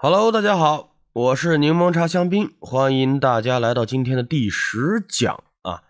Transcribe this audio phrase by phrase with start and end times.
[0.00, 5.82] Hello，大家好，我是柠檬茶香槟，欢迎大家来到今天的第十讲啊。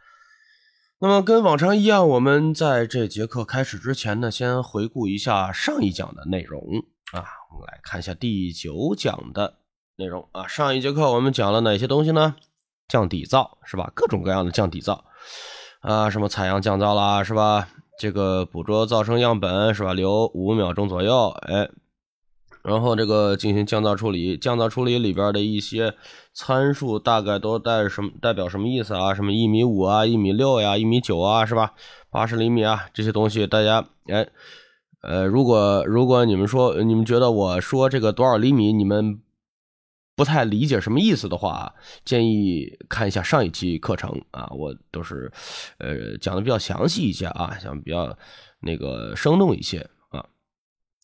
[1.01, 6.59] 那么跟往常一样，我们在这节课开始之前呢，先回顾一下上一讲的内容
[7.13, 7.21] 啊。
[7.53, 9.59] 我们来看一下第九讲的
[9.97, 10.49] 内容啊。
[10.49, 12.37] 上一节课我们讲了哪些东西呢？
[12.89, 13.93] 降底噪是吧？
[13.95, 15.03] 各种各样的降底噪
[15.81, 17.69] 啊，什么采样降噪啦是吧？
[17.99, 19.93] 这个捕捉噪声样本是吧？
[19.93, 21.69] 留五秒钟左右，哎。
[22.69, 25.95] 然后这个进行降噪处理，降噪处理里边的一些
[26.35, 29.15] 参数大概都带什么代表什么意思啊？
[29.15, 31.73] 什么一米五啊，一米六呀，一米九啊，是吧？
[32.11, 34.29] 八十厘米啊，这些东西大家哎，
[35.01, 39.19] 呃，如果如果你们说你们觉得我说这个多少厘米你们
[40.15, 41.73] 不太理解什么意思的话，
[42.05, 45.33] 建议看一下上一期课程啊，我都是
[45.79, 48.15] 呃讲的比较详细一些啊，讲比较
[48.61, 49.89] 那个生动一些。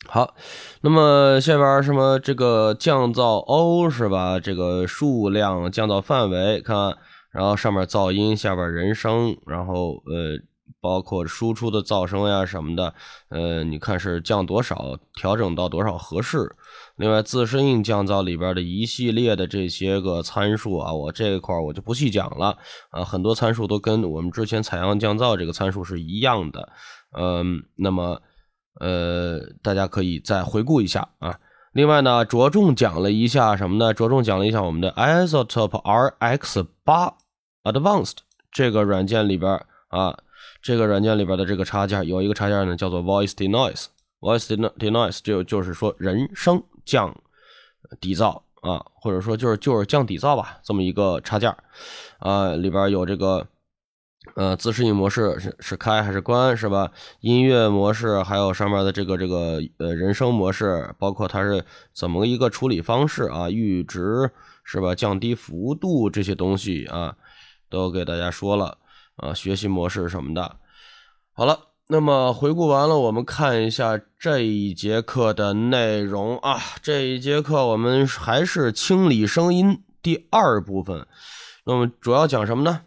[0.06, 0.34] 好，
[0.82, 4.38] 那么下边什么这个降噪 O 是吧？
[4.38, 6.96] 这个数量降噪范围看，
[7.32, 10.38] 然后上面噪音，下边人声，然后呃，
[10.80, 12.94] 包括输出的噪声呀什么的，
[13.30, 16.54] 呃，你看是降多少，调整到多少合适。
[16.96, 22.56] 另外自适应降噪里边的一系列的这些个参数啊，我这一块我就不细讲了
[22.90, 26.68] 啊，很多参数都跟我们之前采样降噪这个参数是一样的，
[27.18, 28.20] 嗯，那么。
[28.80, 31.38] 呃，大家可以再回顾一下啊。
[31.72, 33.92] 另外呢，着重讲了一下什么呢？
[33.94, 35.82] 着重讲了一下我们的 Isotope
[36.18, 37.14] RX 八
[37.64, 38.18] Advanced
[38.52, 40.16] 这个软件里边啊，
[40.62, 43.86] 这个软件里边的这个插件有一个插件呢，叫做 Voice Denoise。
[44.20, 44.46] Voice
[44.78, 47.14] Denoise 就就是说人声降
[48.00, 51.54] 底噪啊，或者说就是就是降底噪吧，这么一个插件
[52.18, 53.46] 啊，里边有这个。
[54.34, 56.90] 呃，自适应模式是是开还是关是吧？
[57.20, 63.48] 音乐模式还有上面的这个这个呃人声模式，包括它是怎么一个处理方式啊？
[63.48, 64.30] 阈值
[64.64, 64.94] 是吧？
[64.94, 67.14] 降低幅度这些东西啊，
[67.68, 68.78] 都给大家说了
[69.16, 69.32] 啊。
[69.32, 70.56] 学习模式什么的。
[71.32, 76.58] 好了，那么回顾完了，我们看一下这一节课的内容啊。
[76.82, 81.06] 这一节课我们还是清理声音第二部分，
[81.66, 82.80] 那么主要讲什么呢？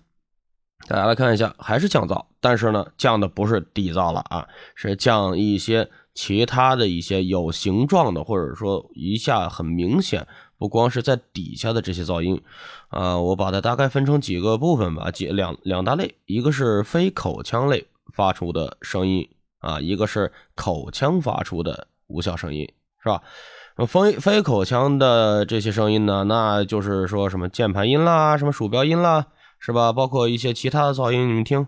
[0.86, 10.26] 大家来看一下，还是降噪，但是呢，降的不是底噪了啊，是降一些其他的一些有形状的，或者说一下很明显，
[10.58, 12.42] 不光是在底下的这些噪音
[12.90, 19.28] 啊，我把它大概分成几个部分吧，几两两大类，一个是非口腔类发出的声音
[19.60, 22.72] 啊，一个是口腔发出的无效声音，
[23.04, 23.22] 是吧？
[23.86, 29.28] 非非口腔的这些声音呢，那就是说什么键盘音啦，什么鼠标音啦。
[29.60, 29.92] 是吧？
[29.92, 31.68] 包括一些其他的噪音，你们听，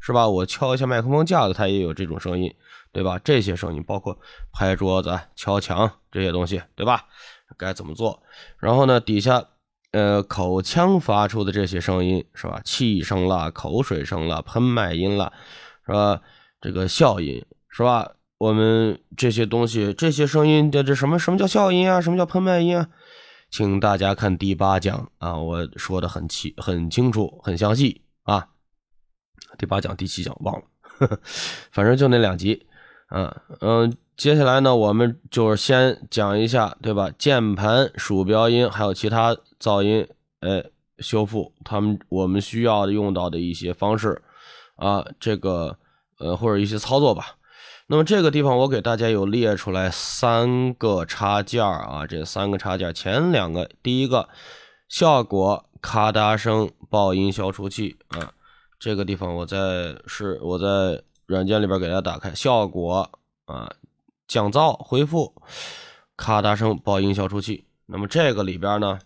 [0.00, 0.28] 是吧？
[0.28, 2.54] 我敲一下麦克风架子，它也有这种声音，
[2.92, 3.18] 对吧？
[3.22, 4.18] 这些声音包括
[4.52, 7.04] 拍桌子、敲墙这些东西，对吧？
[7.56, 8.22] 该怎么做？
[8.58, 9.44] 然后呢，底下
[9.92, 12.60] 呃口腔发出的这些声音，是吧？
[12.64, 15.32] 气声啦、口水声啦、喷麦音啦，
[15.86, 16.20] 是吧？
[16.60, 18.12] 这个笑音，是吧？
[18.38, 22.00] 我们这些东西，这些声音的这什么什么叫笑音啊？
[22.00, 22.88] 什么叫喷麦音啊？
[23.50, 28.48] 请大家看第八讲啊，我说的很清很清楚很详细啊。
[29.58, 31.18] 第八讲第七讲忘了，呵呵
[31.70, 32.66] 反正就那两集。
[33.08, 37.10] 嗯嗯，接下来呢，我们就是先讲一下，对吧？
[37.16, 40.06] 键盘、鼠标音还有其他噪音，
[40.40, 40.64] 哎，
[40.98, 44.20] 修复他们我们需要用到的一些方式
[44.74, 45.78] 啊，这个
[46.18, 47.36] 呃或者一些操作吧。
[47.88, 54.28] 那么这个地方我给大家有列出来三个插件啊，这三个插件前两个，第一个
[54.88, 58.32] 效果咔嗒声爆音消除器啊，
[58.80, 63.08] 这个地方我在是我在软件里边给大家打开效果
[63.44, 63.70] 啊，
[64.26, 65.32] 降噪恢复
[66.16, 67.66] 咔嗒声爆音消除器。
[67.86, 68.98] 那么这个里边呢？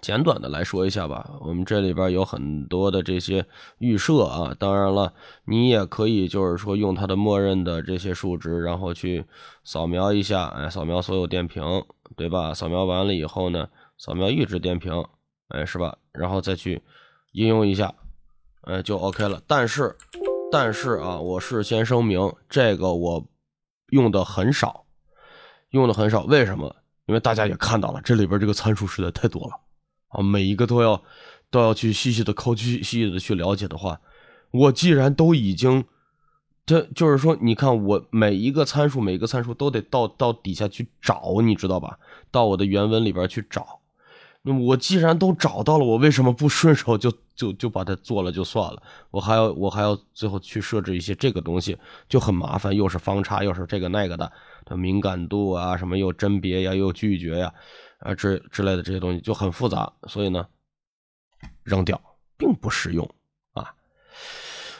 [0.00, 3.44] 简短的来说一下吧，我们这里边有很多的这些
[3.78, 5.12] 预设啊，当然了，
[5.44, 9.24] 你也可以就是说用它的默认的这些数值，然后去
[9.64, 11.62] 扫描一下，哎，扫描所有电瓶，
[12.16, 12.52] 对吧？
[12.54, 15.04] 扫描完了以后呢，扫描阈值电瓶，
[15.48, 15.96] 哎，是吧？
[16.12, 16.82] 然后再去
[17.32, 17.92] 应用一下，
[18.62, 19.40] 哎，就 OK 了。
[19.46, 19.96] 但是，
[20.52, 23.24] 但是啊，我事先声明，这个我
[23.90, 24.84] 用的很少，
[25.70, 26.24] 用的很少。
[26.24, 26.74] 为什么？
[27.06, 29.58] 因为大家也看到了，这里边这个参数实在太多了。
[30.08, 31.02] 啊，每一个都要
[31.50, 34.00] 都要去细细的抠，去细细的去了解的话，
[34.50, 35.84] 我既然都已经，
[36.66, 41.98] 这就是说，你看我每一个参数，每一个参数都得到到底下去找，你知道吧？
[42.30, 43.80] 到我的原文里边去找。
[44.42, 48.80] 那我既然都找到了，我为什么不顺手就就就把它做了就算了？
[49.10, 51.76] 我还要我还要最后去设置一些这个东西，
[52.08, 54.30] 就很麻烦，又是方差，又是这个那个的，
[54.64, 57.52] 它敏感度啊，什么又甄别呀，又拒绝呀，
[57.98, 60.46] 啊之之类的这些东西就很复杂，所以呢，
[61.62, 62.00] 扔掉
[62.36, 63.08] 并不实用
[63.52, 63.74] 啊。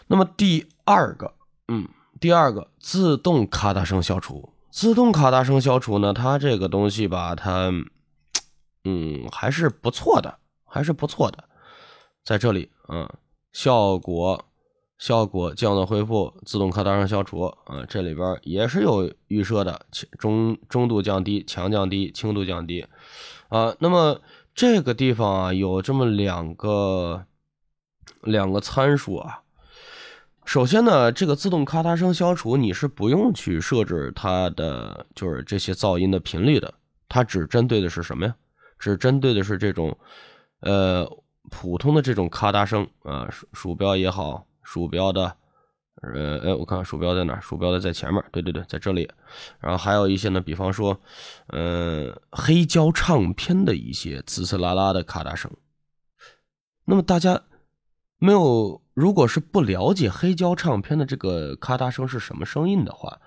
[0.07, 1.35] 那么第二个，
[1.69, 1.89] 嗯，
[2.21, 7.73] 第二个自动咔嗒声消除，自动咔嗒声消除呢，它这个东西吧，它。
[8.85, 11.45] 嗯，还是不错的，还是不错的，
[12.25, 13.07] 在这里，嗯，
[13.53, 14.48] 效果
[14.99, 19.81] 效果降噪恢复，自动咔嗒声消除，啊，这里边也是有预设的，
[20.19, 22.85] 中中度降低、强降低、轻度降低，
[23.49, 24.21] 啊，那么
[24.55, 27.25] 这个地方啊，有这么两个
[28.23, 29.43] 两个参数啊。
[30.45, 36.75] 首先呢，这个自动咔嗒声消除，你是不用去设置它的就是这些噪音的频率的，
[37.09, 38.35] 它只针对的是什么呀？
[38.79, 39.97] 只针对的是这种，
[40.61, 41.07] 呃，
[41.51, 45.35] 普通的这种咔嗒声啊，鼠鼠标也好，鼠标的，
[46.03, 47.41] 呃，哎，我看看鼠标在哪？
[47.41, 49.11] 鼠标的在前面，对对对，在这里。
[49.61, 51.01] 然后还有一些呢，比方说，
[51.47, 55.51] 呃，黑胶唱片的一些滋滋啦啦的咔嗒声。
[56.85, 57.43] 那么大家
[58.19, 63.19] 没有，如果是不了解黑胶唱片的这个咔嗒声是什么声音的话，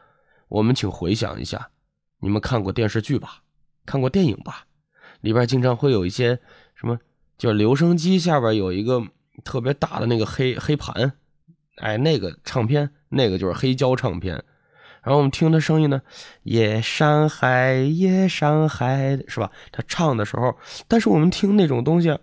[0.47, 1.71] 我们请回想一下，
[2.19, 3.41] 你们看过电视剧吧？
[3.83, 4.67] 看过电影吧？
[5.21, 6.39] 里边经常会有一些
[6.75, 6.99] 什么，
[7.35, 9.01] 就是留声机下边有一个
[9.43, 11.13] 特别大的那个黑黑盘，
[11.77, 14.43] 哎，那个唱片，那个就是黑胶唱片。
[15.03, 16.01] 然后我们听的声音呢，
[16.43, 19.49] 夜上海，夜上海，是吧？
[19.71, 20.55] 他唱的时候，
[20.87, 22.15] 但是我们听那种东西，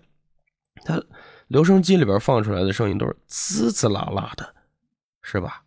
[0.85, 1.03] 他
[1.47, 4.55] 留声机里边放出来的声音都是滋滋啦啦的，
[5.21, 5.63] 是吧？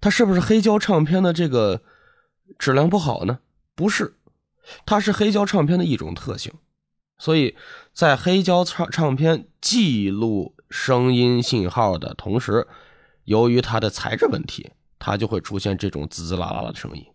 [0.00, 1.82] 它是不是黑胶唱片的这个
[2.58, 3.40] 质量不好呢？
[3.74, 4.14] 不是，
[4.86, 6.52] 它是黑胶唱片的一种特性。
[7.18, 7.56] 所以
[7.92, 12.66] 在黑胶唱唱片记录声音信号的同时，
[13.26, 14.68] 由于它的材质问题，
[14.98, 17.06] 它就会出现这种滋滋啦啦的声音。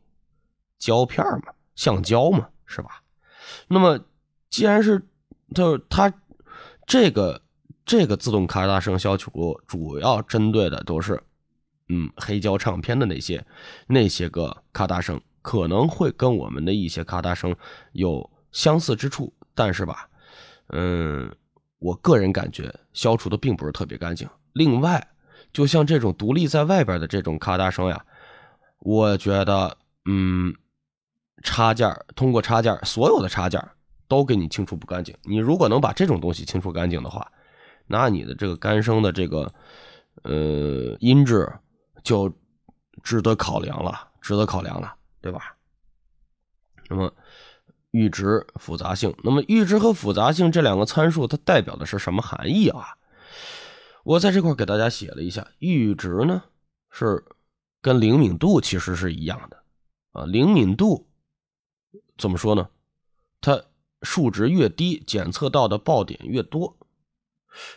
[0.78, 3.02] 胶片嘛，橡胶嘛，是吧？
[3.68, 4.00] 那么
[4.50, 5.06] 既然是，
[5.54, 6.14] 就是它
[6.86, 7.42] 这个
[7.86, 11.22] 这个自动咔嗒声消除，主要针对的都是，
[11.90, 13.46] 嗯，黑胶唱片的那些
[13.88, 17.56] 那些个咔嗒声，可能会跟我们的一些咔嗒声
[17.92, 19.34] 有相似之处。
[19.54, 20.10] 但是吧，
[20.70, 21.30] 嗯，
[21.80, 24.28] 我个人感觉消除的并不是特别干净。
[24.54, 25.06] 另外，
[25.54, 28.06] 就像这种独立在外边的这种咔嗒声呀，
[28.80, 30.54] 我觉得，嗯，
[31.44, 33.64] 插件通过插件，所有的插件
[34.08, 35.16] 都给你清除不干净。
[35.24, 37.32] 你如果能把这种东西清除干净的话，
[37.88, 39.54] 那你的这个干声的这个，
[40.24, 41.52] 呃，音质
[42.04, 42.32] 就
[43.04, 45.56] 值得考量了，值得考量了，对吧？
[46.90, 47.12] 那么。
[47.94, 52.96] 阈值复杂性，那么阈值和复杂性这两个参数，它代表的是什么含义啊？
[54.04, 56.44] 我在这块给大家写了一下，阈值呢
[56.90, 57.24] 是
[57.82, 59.58] 跟灵敏度其实是一样的
[60.12, 60.26] 啊。
[60.26, 61.08] 灵敏度
[62.18, 62.70] 怎么说呢？
[63.40, 63.64] 它
[64.02, 66.78] 数值越低，检测到的爆点越多。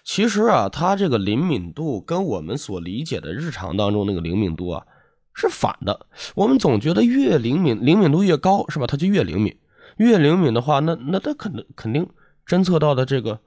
[0.04, 4.86] 其实啊，它这个灵敏度跟我们所理解的日常当中那个灵敏度啊
[5.34, 6.06] 是反的。
[6.34, 8.86] 我们总觉得越灵敏，灵敏度越高是吧？
[8.86, 9.58] 它就越灵敏。
[9.96, 12.08] 越灵敏的话，那那它肯定肯定
[12.46, 13.40] 侦测到的这个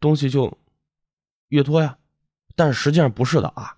[0.00, 0.56] 东西就
[1.54, 1.96] 越多呀。
[2.56, 3.76] 但实际上不是的啊，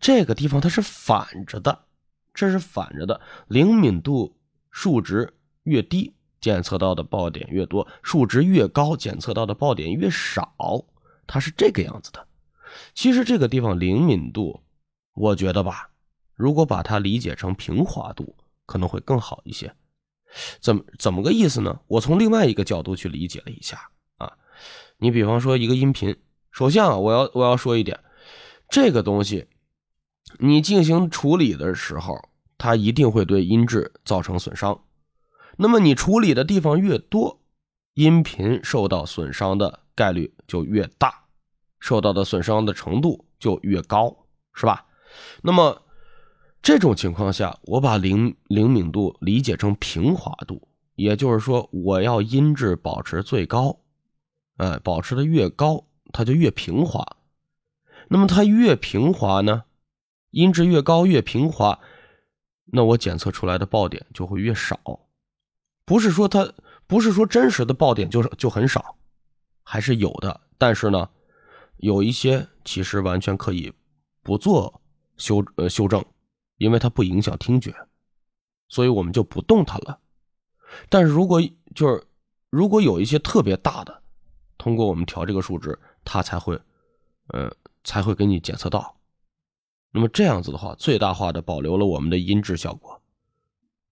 [0.00, 1.86] 这个地方它是反着的，
[2.34, 3.20] 这是反着的。
[3.46, 4.36] 灵敏度
[4.70, 10.84] 数值越低，检测到的爆点越多；数值越高，检测到的爆点越少。
[11.26, 12.26] 它是这个样子的。
[12.94, 14.60] 其实这个地方灵敏度，
[15.14, 15.90] 我觉得吧，
[16.34, 18.36] 如果把它理解成平滑度，
[18.66, 19.74] 可能会更好一些。
[20.60, 21.80] 怎么怎么个意思呢？
[21.86, 24.32] 我从另外一个角度去理解了一下啊。
[24.96, 26.16] 你比方说一个音频，
[26.52, 27.98] 首先啊，我要我要说一点，
[28.68, 29.48] 这个东西
[30.38, 32.16] 你进行处理的时候，
[32.56, 34.84] 它一定会对音质造成损伤。
[35.56, 37.40] 那么你处理的地方越多，
[37.94, 41.24] 音频受到损伤的概率就越大，
[41.80, 44.14] 受到的损伤的程度就越高，
[44.54, 44.86] 是吧？
[45.42, 45.82] 那么。
[46.64, 53.80] 这种情况下，我把灵灵敏度理解成平滑度，也就是说，我要音质保持最高，
[54.58, 57.04] 哎，保持的越高，它就越平滑。
[58.08, 59.64] 那么它越平滑呢，
[60.30, 61.78] 音质越高越平滑，
[62.66, 64.78] 那我检测出来的爆点就会越少。
[65.84, 66.52] 不是说它
[66.86, 68.96] 不是说真实的爆点就是就很少，
[69.62, 70.40] 还是有的。
[70.58, 71.08] 但是呢，
[71.78, 73.72] 有一些其实完全可以
[74.22, 74.80] 不做
[75.16, 76.04] 修呃修正。
[76.58, 77.74] 因为它不影响听觉，
[78.68, 79.98] 所以我们就不动它了。
[80.88, 81.42] 但是如果
[81.74, 82.06] 就是
[82.50, 84.02] 如果有一些特别大的
[84.58, 86.60] 通过我们调这个数值，它才会，
[87.28, 87.50] 呃，
[87.84, 88.96] 才会给你检测到。
[89.90, 93.00] 那么这样子的话，最大化的保留了我们的音质效果，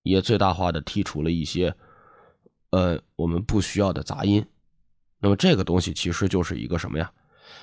[0.02, 1.74] 也最大化的剔除了一些，
[2.70, 4.46] 呃，我们不需要的杂音。
[5.18, 7.12] 那么这个东西其实就是一个什么呀？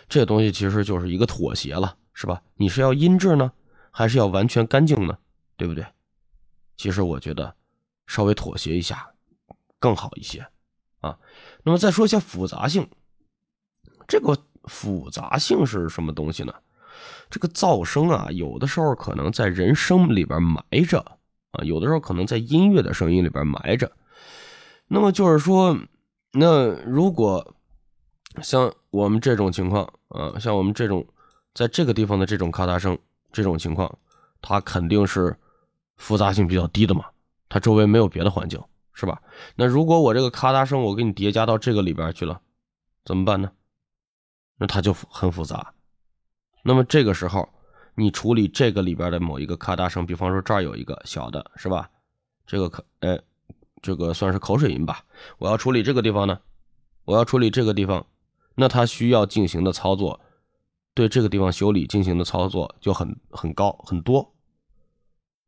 [0.08, 2.44] 这个东西其实就是一个妥协了，是吧？
[2.56, 3.52] 你是要音质呢，
[3.90, 5.18] 还是要完全干净呢？
[5.56, 5.86] 对不对？
[6.76, 7.56] 其实我觉得
[8.06, 9.12] 稍微妥协一下
[9.80, 10.46] 更好一些
[11.00, 11.18] 啊。
[11.64, 12.88] 那么再说一下复杂性，
[14.08, 16.54] 这个复杂性是什么东西呢？
[17.30, 21.00] 这个噪声啊，有的时候可能在人声里边埋着
[21.52, 23.92] 啊，有的时候可能在音乐的声音里边埋着。
[24.88, 25.78] 那么就是说，
[26.32, 27.56] 那如果
[28.42, 31.06] 像我们这种情况啊，像我们这种
[31.54, 32.98] 在这个地方的这种咔嗒声
[33.34, 33.94] 这种情况，
[34.42, 35.36] 它肯定是
[35.98, 37.04] 复杂性比较低的嘛，
[37.50, 38.62] 它周围没有别的环境，
[38.94, 39.22] 是吧？
[39.56, 42.40] 那如果我这个咔嗒声我给你叠加到这个里边去了，
[43.04, 43.52] 怎么办呢？
[44.58, 45.74] 那它就很复杂。
[46.64, 47.48] 那么这个时候，
[47.96, 51.90] 你处理这个里边的某一个咔嗒声，比方说这儿有一个小的，是吧？
[52.46, 53.20] 这个可哎，
[53.82, 55.04] 这个算是口水音吧。
[55.38, 56.40] 我要处理这个地方呢，
[57.06, 58.06] 我要处理这个地方，
[58.56, 60.20] 那它需要进行的操作，
[60.94, 64.34] 对这个地方修理进行的操作就很很高很多。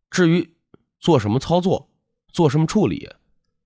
[0.10, 0.56] 至于
[1.00, 1.90] 做什么操作，
[2.32, 3.10] 做什么处理，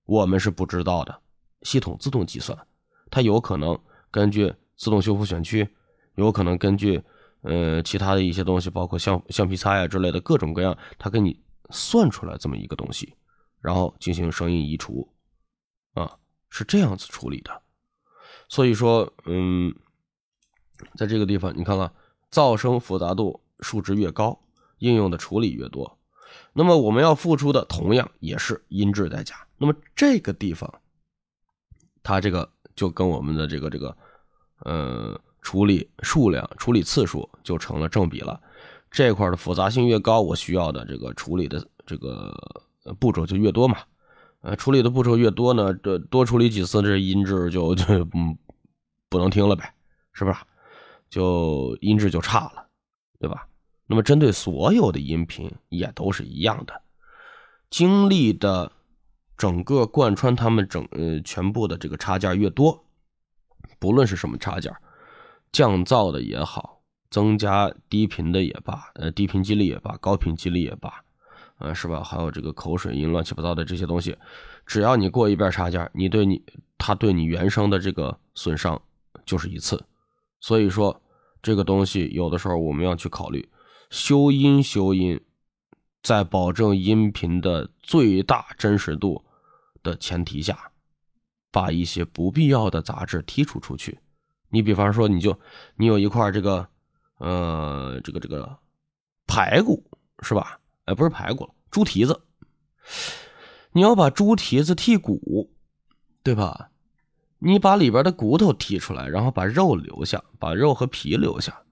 [0.04, 1.20] 我们是不知道的。
[1.62, 2.66] 系统自动计算，
[3.10, 3.78] 它有可能
[4.10, 5.68] 根据自动修复选区，
[6.14, 7.02] 有可能根据。
[7.46, 11.38] 呃，其他的一些东西，包括橡橡皮擦呀之类的各种各样，它给你
[11.68, 13.14] 算出来这么一个东西，
[13.60, 15.06] 然后进行声音移除，
[15.92, 16.16] 啊，
[16.48, 17.60] 是这样子处理的。
[18.48, 19.74] 所以说，嗯，
[20.96, 21.92] 在这个地方，你看看，
[22.30, 24.40] 噪声复杂度数值越高，
[24.78, 25.98] 应用的处理越多，
[26.54, 29.46] 那么我们要付出的同样也是音质代价。
[29.58, 30.80] 那么这个地方，
[32.02, 33.94] 它这个就跟我们的这个这个，
[34.64, 35.20] 呃。
[35.44, 38.40] 处理数量、处理次数就成了正比了。
[38.90, 42.34] 这块的复杂性越高，我需要的这个处理的这个
[42.98, 43.76] 步骤就越多嘛。
[44.40, 48.38] 呃，处理的步骤越多呢，这多处理几次，这音质就就嗯
[49.10, 49.74] 不能听了呗，
[50.14, 50.38] 是不是？
[51.10, 52.66] 就音质就差了，
[53.20, 53.46] 对吧？
[53.86, 56.80] 那么针对所有的音频也都是一样的，
[57.68, 58.72] 经历的
[59.36, 62.83] 整个贯穿他们整呃全部的这个插件越多，
[63.78, 64.72] 不论是什么插件。
[65.52, 66.80] 降噪的也好，
[67.10, 71.04] 增加低频的也罢，呃，低频激励也罢，高频激励也罢，
[71.58, 72.02] 呃，是吧？
[72.02, 74.16] 还有这个口水音、乱七八糟的这些东西，
[74.66, 76.42] 只要你过一遍插件，你对你
[76.76, 78.80] 它对你原声的这个损伤
[79.24, 79.80] 就是一次。
[80.40, 81.00] 所以说，
[81.40, 83.48] 这个东西有的时候我们要去考虑
[83.90, 85.20] 修音修音，
[86.02, 89.24] 在保证音频的最大真实度
[89.84, 90.70] 的前提下，
[91.54, 93.96] 把一些不必要的杂质剔除出去。
[94.48, 95.38] 你比方说，你就
[95.76, 96.66] 你有一块这个，
[97.18, 98.58] 呃，这个这个
[99.24, 100.58] 排骨是吧？
[100.86, 102.20] 哎，不是排骨了，猪蹄子。
[103.70, 105.48] 你要把猪蹄子剔骨，
[106.24, 106.70] 对吧？
[107.38, 111.62] 你把里边的骨头剔出来，然后把肉留下，把肉和皮留下。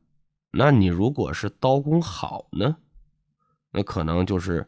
[0.52, 2.76] 那你如果是刀工好呢，
[3.72, 4.64] 那可能就是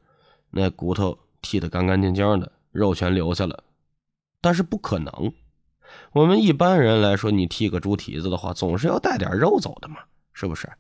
[0.51, 3.63] 那骨头剔的干干净净的，肉全留下了。
[4.45, 5.33] 但是不可能。
[6.13, 10.01] 我们一般人来说，你剔个猪蹄子的话，总是要带点肉走的嘛，
[10.35, 10.71] 是不是？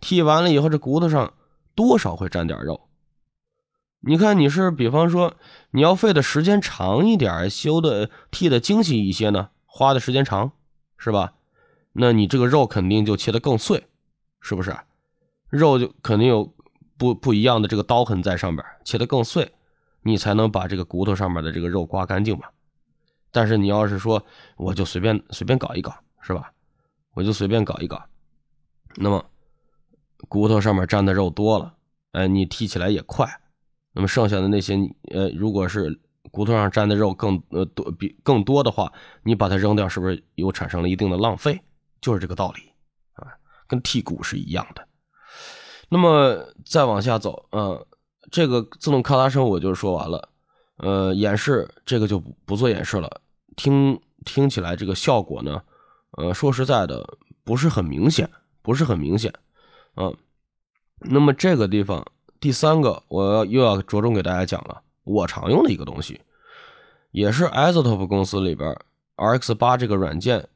[0.00, 1.34] 剔完了以后，这骨头上
[1.74, 2.88] 多少会沾点肉。
[4.02, 5.34] 你看，你是比方说，
[5.72, 10.52] 你要费的时间长一点，修的剃的精细一些呢，花的时间长，
[10.96, 11.32] 是吧？
[11.94, 13.88] 那你这个肉肯定就切的更碎，
[14.40, 14.76] 是不是？
[15.48, 16.54] 肉就肯定有
[16.96, 19.50] 不不一样的这个刀痕在上边，切的更碎，
[20.02, 22.46] 你才能把这个骨头上面的这个肉刮干净嘛。
[23.30, 24.24] 但是你要是说，
[24.56, 26.52] 我就随便随便搞一搞，是吧？
[27.14, 28.00] 我就随便搞一搞，
[28.96, 29.24] 那么
[30.28, 31.74] 骨头上面粘的肉多了，
[32.12, 33.28] 哎，你剔起来也快。
[33.92, 34.76] 那么剩下的那些，
[35.12, 38.92] 呃，如果是骨头上粘的肉更呃多比更多的话，
[39.24, 41.60] 你把它扔掉，是不是又产生了一定的浪费？
[42.00, 42.70] 就是这个道理
[43.14, 43.26] 啊，
[43.66, 44.86] 跟剔骨是一样的。
[45.88, 47.84] 那么再往下走，嗯，
[48.30, 50.28] 这个自动咔嗒声我就说完了。
[50.78, 53.20] 呃，演示这个就不不做演示了，
[53.56, 55.62] 听听起来这个效果呢，
[56.12, 58.28] 呃，说实在的不是很明显，
[58.62, 59.32] 不是很明显，
[59.96, 60.16] 嗯，
[61.00, 62.04] 那么这个地方
[62.40, 66.20] 第三个我要又要着重给大家讲了，我常用的一个东西，
[67.10, 68.76] 也是 Isotope 公司里边
[69.16, 70.48] RX 八这个软件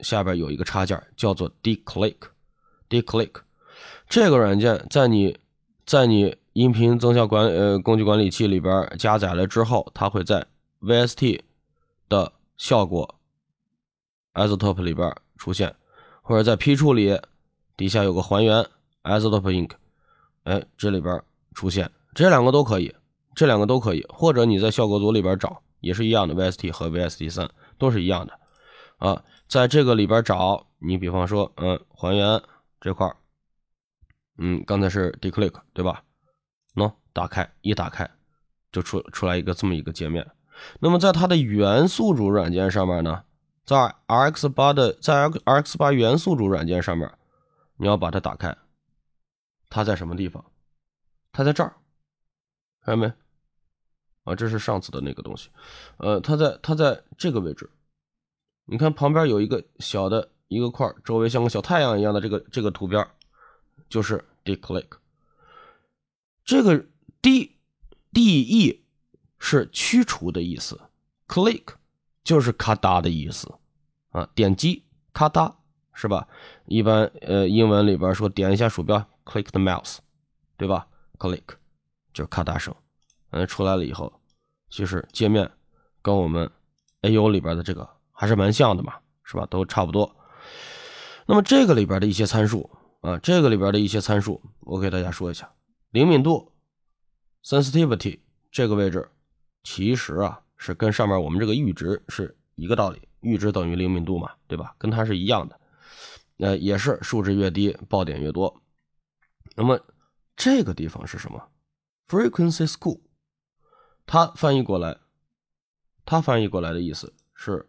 [0.00, 3.30] 下边有一个插件叫做 D Click，D Click，
[4.08, 5.38] 这个软件在你
[5.86, 6.36] 在你。
[6.54, 10.46] 音频增效管呃工具管理器里边加载了之后，它会在
[10.82, 11.40] VST
[12.10, 13.14] 的效果
[14.34, 15.74] isotope 里边出现，
[16.20, 17.18] 或者在批处理
[17.74, 18.62] 底下有个还原
[19.04, 19.70] isotope ink，
[20.42, 21.22] 哎，这里边
[21.54, 22.94] 出现，这两个都可以，
[23.34, 27.48] 这两个都可以，或者你在效果组里边找也是一样的，VST 和 VST 三
[27.78, 28.38] 都是一样的
[28.98, 32.42] 啊，在这个里边找，你比方说，嗯，还原
[32.78, 33.16] 这块儿
[34.38, 36.02] 嗯，刚才是 declick 对吧？
[36.74, 38.10] 喏，打开一打开
[38.70, 40.28] 就出出来一个这么一个界面。
[40.80, 43.24] 那么在它的元素组软件上面呢，
[43.64, 47.10] 在 RX 八的在 RX 八元素组软件上面，
[47.76, 48.56] 你要把它打开，
[49.68, 50.44] 它在什么地方？
[51.32, 51.74] 它在这儿，
[52.84, 53.12] 看见没？
[54.24, 55.50] 啊，这是上次的那个东西，
[55.96, 57.68] 呃，它在它在这个位置，
[58.66, 63.04] 你看旁边有一个小的一个块，周围像个小太阳一样的这个这个图标，
[63.92, 64.88] 就是 declick。
[66.44, 66.86] 这个
[67.20, 67.56] D
[68.12, 68.78] D E。
[69.44, 70.80] 是驱除的意思
[71.26, 71.64] ，click
[72.22, 73.52] 就是咔哒的意思
[74.10, 75.52] 啊，点击咔哒
[75.92, 76.28] 是吧？
[76.66, 79.96] 一般呃英文里边说点一下鼠标，click the mouse，
[80.56, 80.86] 对吧
[81.18, 81.42] ？click
[82.14, 82.72] 就是咔哒声，
[83.30, 84.12] 嗯，出来了以后，
[84.70, 85.50] 其实界面
[86.00, 86.48] 跟我们
[87.00, 88.94] A U 里边的这个还是蛮像的嘛，
[89.24, 89.44] 是吧？
[89.46, 90.14] 都差不多。
[91.26, 92.70] 那么这个里边的一些参数
[93.02, 95.52] 啊，这个里边的一些参数，我给大家说一下，
[95.90, 96.52] 灵敏度
[97.44, 99.10] ，sensitivity 这个位置。
[99.64, 104.74] 其实啊，是跟上面我们这个阈值是一个道理，阈值等于灵敏度嘛，对吧？
[104.78, 105.60] 跟它是一样的，
[106.38, 108.62] 呃，也是数值越低，爆点越多。
[109.54, 109.80] 那么
[110.36, 111.50] 这个地方是什么
[112.08, 113.00] ？Frequency School，
[114.06, 114.98] 它翻译过来，
[116.04, 117.68] 它翻译过来的意思是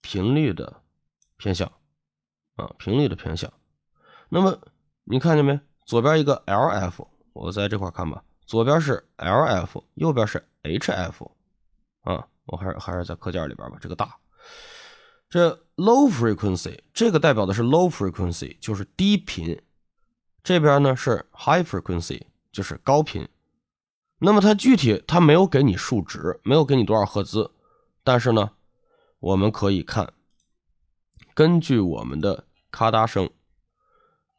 [0.00, 0.82] 频率的
[1.36, 1.70] 偏向
[2.56, 3.52] 啊，频率的偏向。
[4.28, 4.58] 那么
[5.04, 5.58] 你看见没？
[5.84, 10.44] 左边一个 LF，我在这块看吧，左边是 LF，右边是。
[10.68, 11.30] H F，
[12.00, 13.78] 啊，我还是还是在课件里边吧。
[13.80, 14.16] 这个大，
[15.30, 19.56] 这 low frequency 这个代表的是 low frequency，就是低频。
[20.42, 23.28] 这边呢是 high frequency，就是高频。
[24.18, 27.48] 那么它具体它没有给你数值，没有给你多少赫兹，
[28.02, 28.50] 但是呢，
[29.20, 30.12] 我们可以看，
[31.32, 33.30] 根据我们的咔嗒声，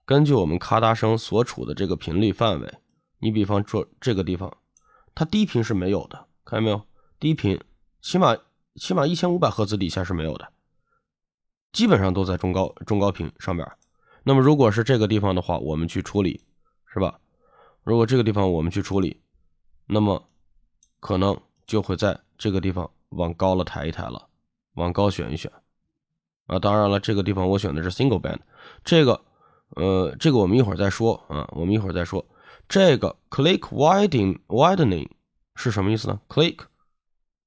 [0.07, 2.73] 根据我们咔嗒声所处的这个频率范围，
[3.19, 4.55] 你比方说这个地方。
[5.13, 6.81] 它低频是没有的，看见没有？
[7.19, 7.59] 低频
[8.01, 8.37] 起码
[8.75, 10.47] 起码一千五百赫兹底下是没有的，
[11.73, 13.69] 基本上都在中高中高频上边。
[14.23, 16.41] 那么如果是这个地方的话，我们去处理，
[16.85, 17.19] 是吧？
[17.83, 19.19] 如果这个地方我们去处理，
[19.87, 20.29] 那么
[21.01, 24.29] 可能就会在这个地方往高了抬一抬了，
[24.75, 25.51] 往高选一选。
[26.45, 28.39] 啊，当然了，这个地方我选的是 single band，
[28.85, 29.19] 这个
[29.75, 32.25] 呃，这个我们一会儿再说啊，我们一会儿再说。
[32.67, 35.09] 这个 click widening widening
[35.55, 36.59] 是什么意思呢？click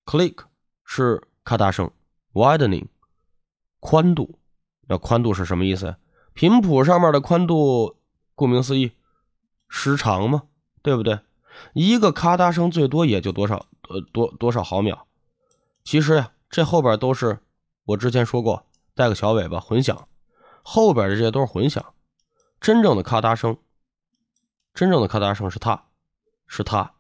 [0.05, 0.37] click
[0.85, 1.91] 是咔嗒声
[2.33, 2.87] ，widening
[3.81, 4.39] 宽度，
[4.89, 5.97] 那宽度是什么意思？
[6.33, 7.97] 频谱上面的宽度，
[8.35, 8.93] 顾名思义，
[9.69, 10.45] 时长嘛，
[10.83, 11.19] 对不对？
[11.75, 15.07] 一个咔嗒声最多也就多少呃多多少毫秒。
[15.83, 17.41] 其实呀，这后边都是
[17.85, 20.09] 我之前说过，带个小尾巴混响，
[20.63, 21.85] 后边的这些都是混响，
[22.61, 23.57] 真正的咔嗒声。
[24.73, 25.87] 真正的咔嗒声是它，
[26.47, 26.95] 是它。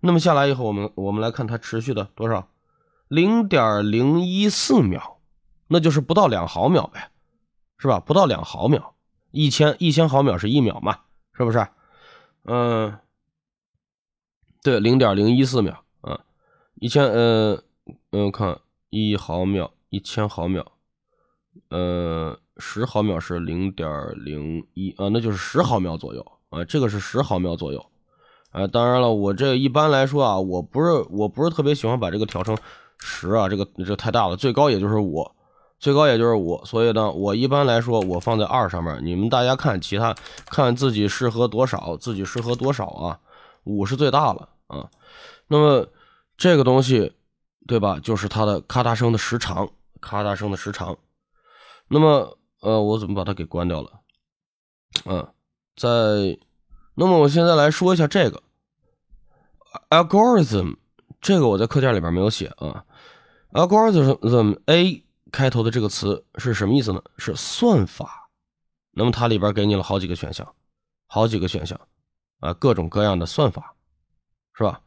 [0.00, 2.48] 那么下来以后，我们我们来看它持续的多少，
[3.08, 5.18] 零点零一四秒，
[5.68, 7.10] 那就是不到两毫秒呗，
[7.78, 8.00] 是吧？
[8.00, 8.94] 不到两毫秒，
[9.30, 11.00] 一千一千毫秒是一秒嘛，
[11.34, 11.68] 是不是？
[12.44, 12.98] 嗯，
[14.62, 16.18] 对，零点零一四秒啊，
[16.76, 17.62] 一千，嗯
[18.10, 18.58] 嗯，看
[18.90, 20.66] 一毫秒，一千毫秒，
[21.72, 26.24] 呃，十毫秒是零点零一啊，那就是十毫秒左右。
[26.50, 27.82] 啊，这个是十毫秒左右，
[28.50, 32.54] 啊，当然了，我这一般来说啊，我不是我不是特别喜欢把这个调成
[32.98, 35.26] 十啊，这个这太大了，最高也就是五，
[35.78, 43.18] 最高也就是五，所以呢，我一般来说我放在二上面，你们大家看其他看自己适合多少，自己适合多少啊，
[43.64, 44.90] 五是最大了啊，
[45.48, 45.88] 那么
[46.36, 47.14] 这个东西
[47.66, 49.66] 对吧，就是它的咔嗒声的时长，
[50.02, 50.94] 咔嗒声的时长，
[51.92, 54.00] 那么呃，我怎么把它给关掉了？
[55.04, 55.28] 嗯。
[55.74, 55.88] 在，
[56.94, 58.42] 那么我现在来说一下这个
[59.88, 60.76] algorithm，
[61.20, 62.84] 这个我在课件里边没有写啊。
[63.52, 67.02] algorithm a 开头的这个词是什么意思呢？
[67.16, 68.30] 是算法。
[68.90, 70.54] 那么它里边给你了好几个选项，
[71.06, 71.80] 好几个选项
[72.40, 73.74] 啊，各种各样的算法，
[74.54, 74.82] 是吧？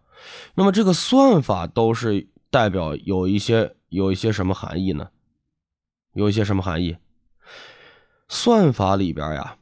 [0.54, 5.10] 那么这个算法都是代表有一些有一些什么含义呢？
[6.16, 6.98] 有一些什么含义？
[8.28, 9.58] 算法里边呀。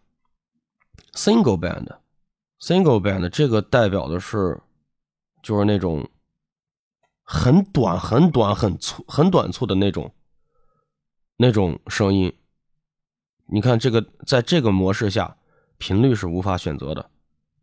[1.14, 4.62] Single band，single band 这个代表的是，
[5.42, 6.10] 就是那种
[7.24, 10.14] 很短、很短、很粗、很短促的那种
[11.38, 12.36] 那种声音，
[13.48, 15.38] 你看这个在这个模式下，
[15.78, 17.10] 频率是无法选择的。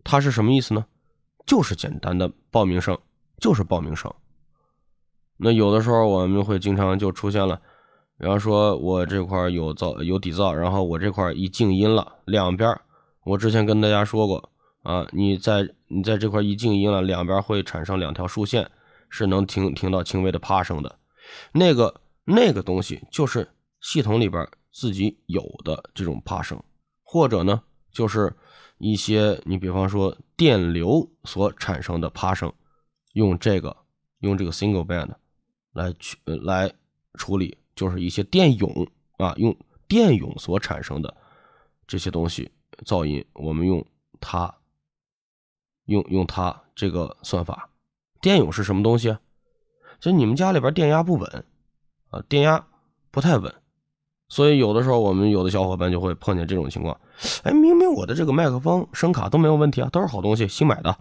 [0.04, 0.86] 它是什么意思呢？
[1.46, 2.98] 就是简单的报名声，
[3.38, 4.12] 就是报名声。
[5.36, 7.62] 那有的时候我们会经常就出现了，
[8.20, 12.78] 比方说我这块有噪有底噪，然后我这块一静音了，两边
[13.24, 14.50] 我之前跟大家说过
[14.82, 18.70] 啊，你在你在这块一静音了，两边会产生两条竖线，
[19.08, 20.98] 是能听听到轻微的啪声的。
[21.52, 23.48] 那个那个东西就是
[23.80, 26.62] 系统里边自己有的这种啪声，
[27.02, 28.30] 或者呢就是
[28.76, 32.52] 一些你比方说电流所产生的啪声，
[33.14, 33.74] 用这个
[34.18, 35.08] 用这个 single band。
[35.72, 36.68] 来去来
[37.14, 39.56] 处理，就是一些电涌啊，用
[39.88, 41.16] 电涌所产生的
[41.86, 42.52] 这些东西
[42.84, 43.82] 噪音，我们用
[44.20, 44.54] 它
[45.86, 47.70] 用用它这个算法。
[48.20, 49.16] 电涌是什么东西？
[49.98, 51.44] 就你们家里边电压不稳
[52.10, 52.66] 啊，电压
[53.10, 53.50] 不太稳，
[54.28, 57.00] 所以有的时候我们有的小伙伴就会碰见这种情况。
[57.44, 60.94] 哎，明明我的这个麦克风声卡都没有问题啊，都是好东西，新买的。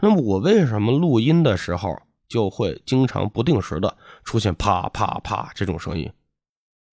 [0.00, 1.96] 那么我为什么录音的时候？
[2.28, 6.12] 就会经常不定时的出现啪啪啪这种声音，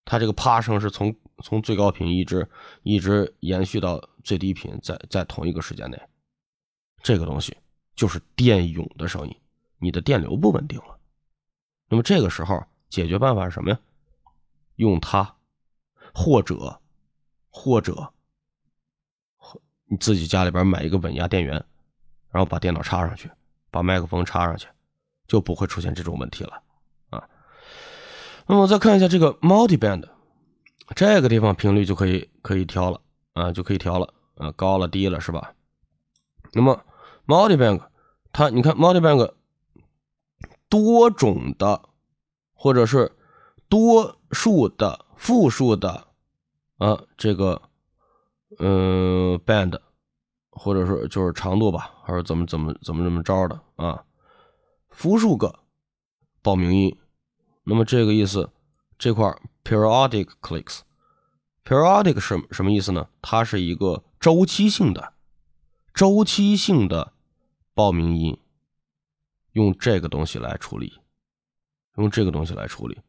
[0.05, 2.49] 它这个啪声是从从最高频一直
[2.83, 6.01] 一直延续到最低频，在在同一个时间内，
[7.03, 7.55] 这个东西
[7.95, 9.35] 就是电涌的声音，
[9.77, 10.97] 你的电流不稳定了。
[11.89, 13.79] 那么这个时候解决办法是什么呀？
[14.77, 15.35] 用它，
[16.13, 16.81] 或者
[17.49, 18.13] 或者
[19.87, 21.53] 你自己家里边买一个稳压电源，
[22.29, 23.29] 然后把电脑插上去，
[23.69, 24.67] 把麦克风插上去。
[25.27, 26.61] 就不会出现这种问题了
[27.09, 27.23] 啊。
[28.47, 30.07] 那么再看一下这个 multi band，
[30.95, 33.01] 这个地方频率就可以可以调了
[33.33, 35.53] 啊，就可以调了啊，高了低了是吧？
[36.53, 36.79] 那么
[37.25, 37.81] multi band
[38.31, 39.33] 它你看 multi band
[40.69, 41.81] 多种的
[42.53, 43.11] 或者是
[43.67, 46.07] 多数的复数的
[46.77, 47.61] 啊这个
[48.59, 49.79] 嗯 band
[50.51, 54.03] 或者说就是长度吧，还是怎么怎么怎么怎么着的啊？
[54.95, 55.59] 复数个
[56.41, 56.97] 报名音，
[57.65, 58.49] 那么这个意思，
[58.97, 63.09] 这块 periodic clicks，periodic 是什么意思呢？
[63.21, 65.11] 它是一个周期性的，
[65.93, 67.11] 周期性的
[67.73, 68.39] 报名音，
[69.51, 70.93] 用这个东西来处理，
[71.97, 73.01] 用这个东西来处理。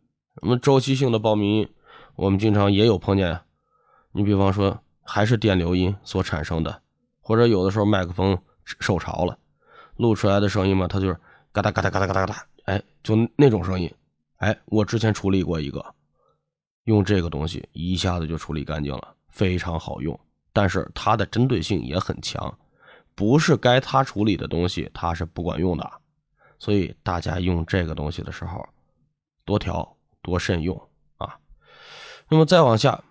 [0.42, 1.72] 那么周期性的报名音，
[2.16, 3.42] 我们经常也有碰见。
[4.10, 6.82] 你比方说，还是电流音所产生的，
[7.20, 9.38] 或者有的时候麦克风受潮了，
[9.94, 11.20] 录出来的声音嘛，它就是。
[11.56, 13.90] 嘎哒嘎哒嘎哒嘎哒嘎哒，哎，就那种声音，
[14.36, 15.82] 哎，我之前处理过一个，
[16.84, 20.20] 用这个东西一下子就处理干净了，非常好用，
[20.52, 22.58] 但是它的针对性也很强，
[23.14, 25.90] 不是该它处理的东西，它是不管用的，
[26.58, 28.62] 所以大家用这个东西的时候，
[29.46, 30.78] 多调多慎用
[31.16, 31.38] 啊。
[32.28, 33.02] 那么再往下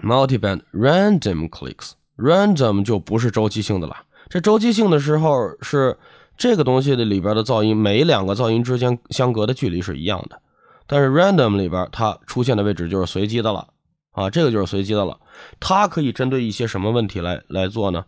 [0.00, 5.98] ，multiband random clicks，random 就不是周期性的了，这周期性的时候是。
[6.38, 10.40] 这个东西的里边的噪音，每两个噪音之间相隔的距离是一样的，
[10.86, 13.68] 但是 random 里边它出现的位置就是随机的了
[14.12, 15.20] 啊，这个就是随机的了。
[15.58, 18.06] 它可以针对一些什么问题来来做呢？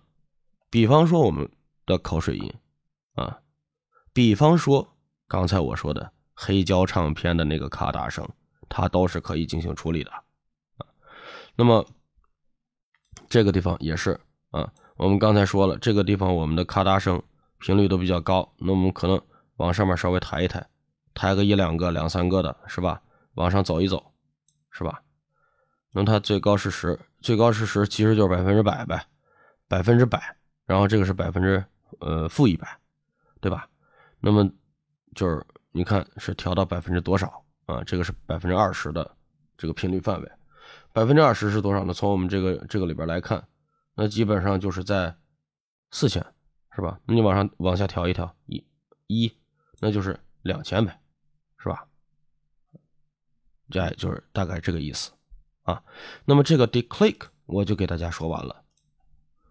[0.71, 1.51] 比方说我们
[1.85, 2.55] 的口水音
[3.17, 3.41] 啊，
[4.13, 4.89] 比方说
[5.27, 8.25] 刚才我说的黑胶唱片的那个咔嗒声，
[8.69, 10.87] 它都是可以进行处理的啊。
[11.57, 11.85] 那么
[13.29, 14.21] 这个地方也是
[14.53, 17.21] 啊，我们刚才说了，这个地方我们的咔嗒声。
[17.61, 19.21] 频率都比较高，那我们可能
[19.57, 20.67] 往上面稍微抬一抬，
[21.15, 23.01] 抬个一两个、两三个的，是吧？
[23.35, 24.13] 往上走一走，
[24.71, 25.01] 是吧？
[25.93, 29.05] 那它最高是十，最高是十，其实就是百分之百呗，
[29.69, 30.37] 百分之百。
[30.67, 31.65] 然后这个是百分之
[31.99, 32.67] 呃负一百，
[33.41, 33.69] 对吧？
[34.21, 34.49] 那么
[35.15, 37.83] 就是你看是调到百分之多少啊？
[37.85, 39.11] 这个是百分之二十的
[39.59, 40.33] 这个频率范围，
[40.93, 41.93] 百分之二十是多少呢？
[41.93, 43.45] 从我们这个这个里边来看，
[43.97, 45.15] 那基本上就是在
[45.91, 46.25] 四千。
[46.81, 46.99] 是吧？
[47.05, 48.65] 那你往上往下调一调，一，
[49.07, 49.31] 一，
[49.81, 50.99] 那就是两千呗，
[51.59, 51.85] 是吧？
[53.71, 55.13] 这就是大概这个意思
[55.65, 55.83] 啊。
[56.25, 58.63] 那么这个 declick 我就给大家说完了，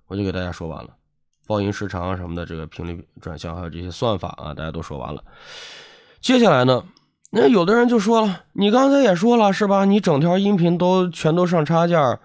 [0.08, 0.98] 我就给大家说完了，
[1.46, 5.24] 报音时长什么的，这个频率转向还有这些算法啊，大家都说完了。
[6.20, 6.84] 接下来呢，
[7.30, 9.86] 那有的人就说了，你刚才也说了是吧？
[9.86, 12.20] 你整条音频都全都上插件，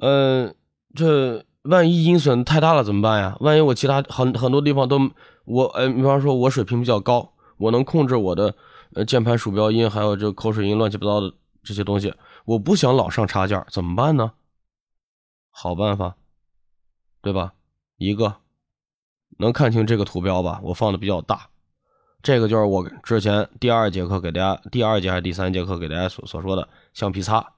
[0.00, 0.52] 嗯，
[0.96, 1.46] 这。
[1.62, 3.36] 万一音损太大了怎么办呀？
[3.40, 4.98] 万一我其他很很多地方都
[5.44, 8.54] 我呃，比方说我水平比较高，我能控制我的
[8.94, 12.12] 呃键盘鼠标音，还有这口水音乱七八糟的这些东西，
[12.44, 14.32] 我不想老上插件，怎么办呢？
[15.50, 16.16] 好办法，
[17.20, 17.52] 对吧？
[17.96, 18.36] 一个
[19.38, 20.60] 能看清这个图标吧？
[20.64, 21.48] 我放的比较大，
[22.22, 27.52] 这个就是我之前第二节课给大家，第二节还是第三节课给大家所所说的橡皮擦，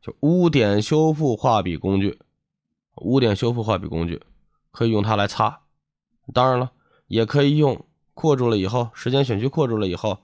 [0.00, 2.18] 就污点修复画笔工具，
[2.96, 4.22] 污点修复画笔工具
[4.70, 5.62] 可以用它来擦。
[6.32, 6.72] 当然了，
[7.06, 10.18] 也可以用扩住了以后，时间选区扩住了以后，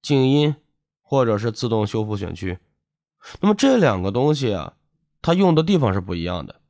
[0.00, 0.54] 静音
[1.00, 2.58] 或者是自动修复选区。
[3.40, 4.74] 那么这两个东西啊，
[5.20, 6.60] 它用的地方是不一样的。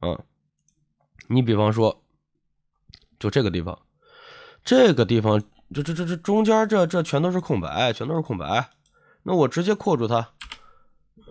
[0.00, 0.22] 嗯，
[1.28, 2.02] 你比方说，
[3.18, 3.78] 就这个地方，
[4.64, 5.42] 这个地方。
[5.72, 8.68] 这这这这中间这这全都是空白，全都是空白。
[9.24, 10.28] 那我直接扩住它，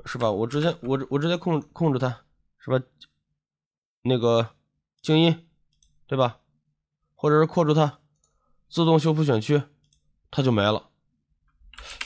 [0.05, 0.29] 是吧？
[0.29, 2.09] 我直接我我直接控控制它，
[2.57, 2.83] 是吧？
[4.03, 4.51] 那个
[5.01, 5.47] 静音，
[6.05, 6.37] 对吧？
[7.15, 7.99] 或者是扩住它，
[8.69, 9.63] 自动修复选区，
[10.29, 10.89] 它就没了。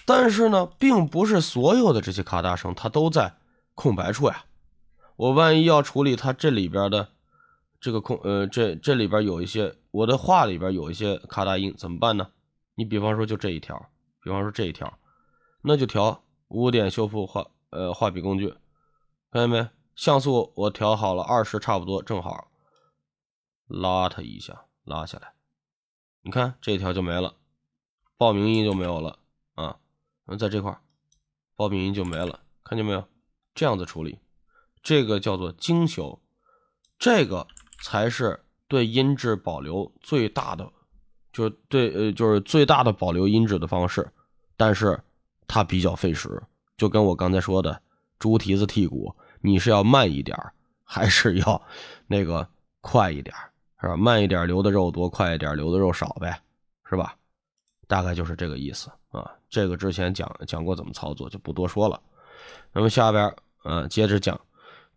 [0.06, 3.36] 但是呢，并不是所有的这些咔嗒声它都在
[3.76, 4.46] 空白处呀。
[5.18, 7.10] 我万一要处理它这里边的。
[7.80, 12.32] 这个空呃，这这里边有一些我的画里边有一些咔嗒音，怎么办呢？
[12.74, 13.92] 你比方说就这一条，
[14.24, 14.98] 比方说这一条，
[15.62, 18.50] 那就调污点修复画呃画笔工具，
[19.30, 19.70] 看见没？
[19.98, 22.50] 像素我调好了二十，差不多正好，
[23.68, 25.34] 拉它一下，拉下来，
[26.22, 27.36] 你看这一条就没了，
[28.16, 29.20] 报名音就没有了
[29.56, 29.78] 啊。
[30.24, 30.80] 那在这块
[31.58, 33.04] 报名音就没了，看见没有？
[33.54, 34.20] 这样子处理，
[34.82, 36.22] 这个叫做精修，
[36.98, 37.46] 这个。
[37.84, 40.68] 才是对音质保留最大的，
[41.32, 44.12] 就是对呃，就是最大的保留音质的方式，
[44.58, 45.00] 但是
[45.48, 46.42] 它比较费时，
[46.76, 47.80] 就跟我刚才说的
[48.18, 49.16] 猪蹄子剔骨，
[49.48, 50.38] 你是要慢一点
[50.84, 51.62] 还是要
[52.06, 52.48] 那个
[52.82, 53.36] 快一点
[53.82, 53.96] 是吧？
[53.96, 56.40] 慢一点留的肉多，快一点留的肉少呗，
[56.90, 57.16] 是吧？
[57.88, 59.32] 大概就是这个意思啊。
[59.50, 62.00] 这个之前讲讲过怎么操作，就不多说了。
[62.74, 63.34] 那么下边
[63.64, 64.40] 嗯，接着讲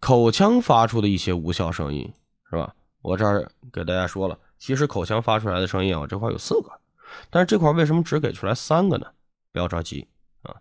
[0.00, 2.12] 口腔发出的一些无效声音。
[2.50, 2.74] 是吧？
[3.00, 6.70] 我这儿给大家说了，其实口腔发出来的声音啊，这块有四个，
[7.30, 9.06] 但是这块为什么只给出来三个呢？
[9.52, 10.08] 不要着急
[10.42, 10.56] 啊，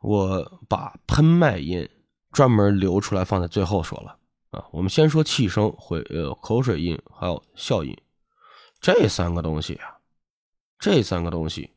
[0.00, 1.88] 我把喷麦音
[2.32, 4.16] 专门留出来放在最后说了
[4.50, 4.64] 啊。
[4.72, 7.96] 我们先说气声、回呃口水音还有笑音
[8.80, 9.98] 这三个东西啊，
[10.78, 11.70] 这三个东西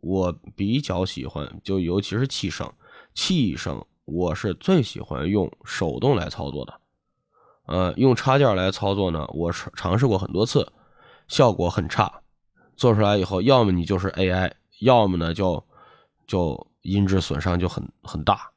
[0.00, 2.72] 我比较喜欢，就尤其是气声，
[3.14, 6.80] 气声我是最喜欢用手动来操作的。
[7.66, 10.72] 呃，用插件来操作呢，我尝尝试过很多次，
[11.28, 12.22] 效果很差。
[12.76, 15.62] 做出来以后，要么你就是 AI，要么呢就
[16.26, 18.50] 就音质损伤就很很大，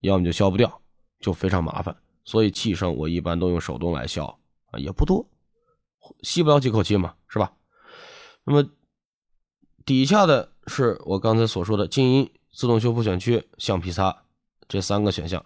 [0.00, 0.82] 要么就消不掉，
[1.20, 1.96] 就非常麻烦。
[2.24, 4.26] 所以气声我一般都用手动来消
[4.70, 5.26] 啊，也不多，
[6.22, 7.52] 吸不了几口气嘛，是吧？
[8.44, 8.68] 那么
[9.84, 14.24] 底下的是我刚才所说的静音、自动修复选区、橡皮擦
[14.68, 15.44] 这三个选项。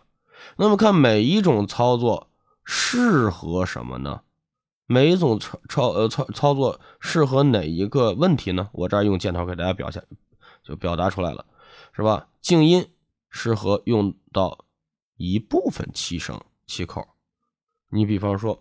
[0.57, 2.29] 那么看每一种操作。
[2.65, 4.23] 适合什么呢？
[4.87, 8.71] 每一种操操呃操操作适合哪一个问题呢？
[8.73, 10.07] 我这儿用箭头给大家表现，
[10.63, 11.45] 就表达出来了，
[11.93, 12.29] 是吧？
[12.41, 12.89] 静音
[13.31, 14.65] 适合用到
[15.25, 17.07] 一部分气声气口，
[17.91, 18.61] 你比方说，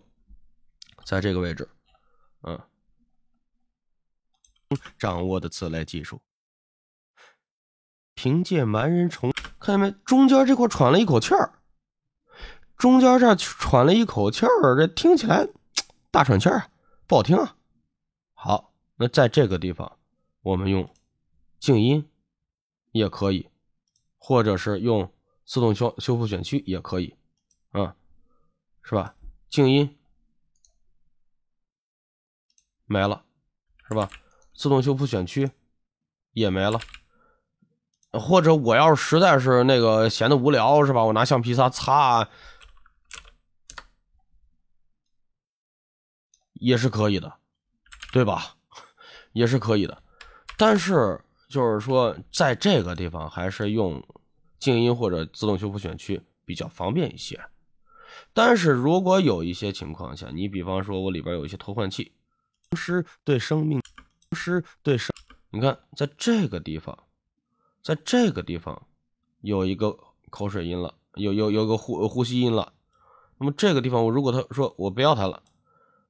[1.04, 1.68] 在这个位置，
[2.42, 2.56] 嗯，
[4.96, 6.22] 掌握的此类技术，
[8.14, 9.90] 凭借蛮人虫，看见没？
[10.04, 11.58] 中间这块喘了一口气儿。
[12.76, 15.48] 中间这喘了一口气儿，这听起来
[16.12, 16.70] 大喘气儿啊，
[17.08, 17.56] 不好听啊。
[18.34, 19.98] 好，那在这个地方，
[20.42, 20.88] 我们用
[21.58, 22.08] 静音
[22.92, 23.50] 也可以，
[24.16, 25.12] 或者是用
[25.44, 27.16] 自动修修复选区也可以，
[27.70, 27.94] 啊，
[28.82, 29.14] 是吧？
[29.48, 29.98] 静音
[32.86, 33.24] 没了，
[33.88, 34.08] 是吧？
[34.54, 35.50] 自动修复选区
[36.32, 36.80] 也没了，
[38.12, 41.04] 或者我要是实在是那个闲的无聊，是吧？
[41.04, 42.28] 我拿橡皮擦擦。
[46.54, 47.40] 也是可以的，
[48.12, 48.54] 对吧？
[49.32, 50.00] 也是可以的，
[50.56, 54.00] 但是就是说，在这个地方还是用
[54.62, 57.40] 静音或者自动修复选区比较方便一些。
[58.32, 62.12] 但是如果有一些情况下，你比方说我里边有一些偷换器，
[62.76, 63.82] 是对生命，
[64.36, 65.12] 是对生，
[65.50, 66.96] 你看在这个地方，
[67.82, 68.86] 在这个地方
[69.40, 69.98] 有一个
[70.30, 72.72] 口水音了，有有有个呼呼吸音了，
[73.38, 75.42] 那么这个地方我如果他说我不要它了。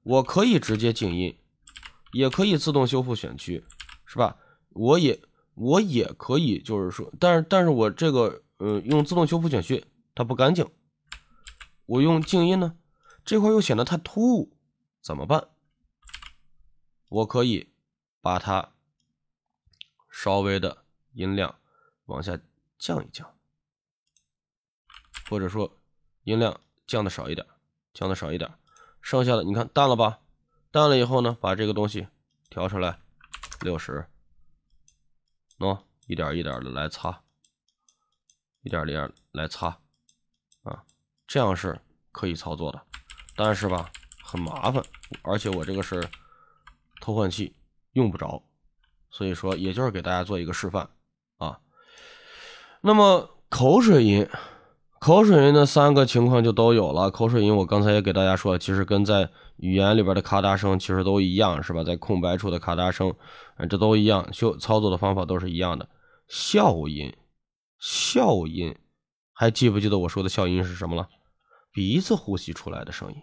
[0.02, 1.38] 我可以直接静音，
[2.12, 3.64] 也可以自动修复选区，
[4.04, 4.36] 是吧？
[4.70, 5.22] 我也
[5.54, 9.84] 我也可以，就是说，但是但是我这个呃用自动修复选区
[10.14, 10.68] 它不干净，
[11.86, 12.76] 我用静音呢，
[13.24, 14.56] 这块又显得太突兀，
[15.00, 15.48] 怎么办？
[17.08, 17.72] 我可以
[18.20, 18.72] 把它
[20.10, 21.58] 稍微的音量
[22.06, 22.38] 往下
[22.78, 23.34] 降一降，
[25.28, 25.78] 或者说
[26.24, 27.46] 音量降的少一点，
[27.92, 28.50] 降的少一点。
[29.02, 30.20] 剩下的你看淡了吧？
[30.70, 32.08] 淡了以后呢，把这个东西
[32.48, 33.00] 调出来
[33.60, 34.06] 六十，
[35.62, 37.22] 喏，一点一点的来擦，
[38.62, 39.68] 一点一点来擦，
[40.64, 40.83] 啊，
[41.29, 42.83] 这样是可以操作的，
[43.37, 43.88] 但是吧，
[44.25, 44.83] 很麻烦，
[45.22, 46.05] 而且我这个是
[47.01, 47.55] 偷换器，
[47.92, 48.42] 用不着，
[49.09, 50.90] 所以说也就是给大家做一个示范
[51.37, 51.61] 啊。
[52.81, 54.29] 那么口水音。
[55.02, 57.10] 口水音的三个情况就都有了。
[57.10, 61.82] 口水音我刚才也给大家说了，其实跟在语言里边的咔嗒声其实都一样，是吧？
[61.82, 63.12] 在空白处的咔嗒声，
[63.68, 65.88] 这都一样，修操作的方法都是一样的。
[66.28, 67.12] 笑音，
[67.80, 68.76] 笑音，
[69.32, 71.08] 还记不记得我说的笑音是什么了？
[71.72, 73.16] 鼻子呼吸出来的声音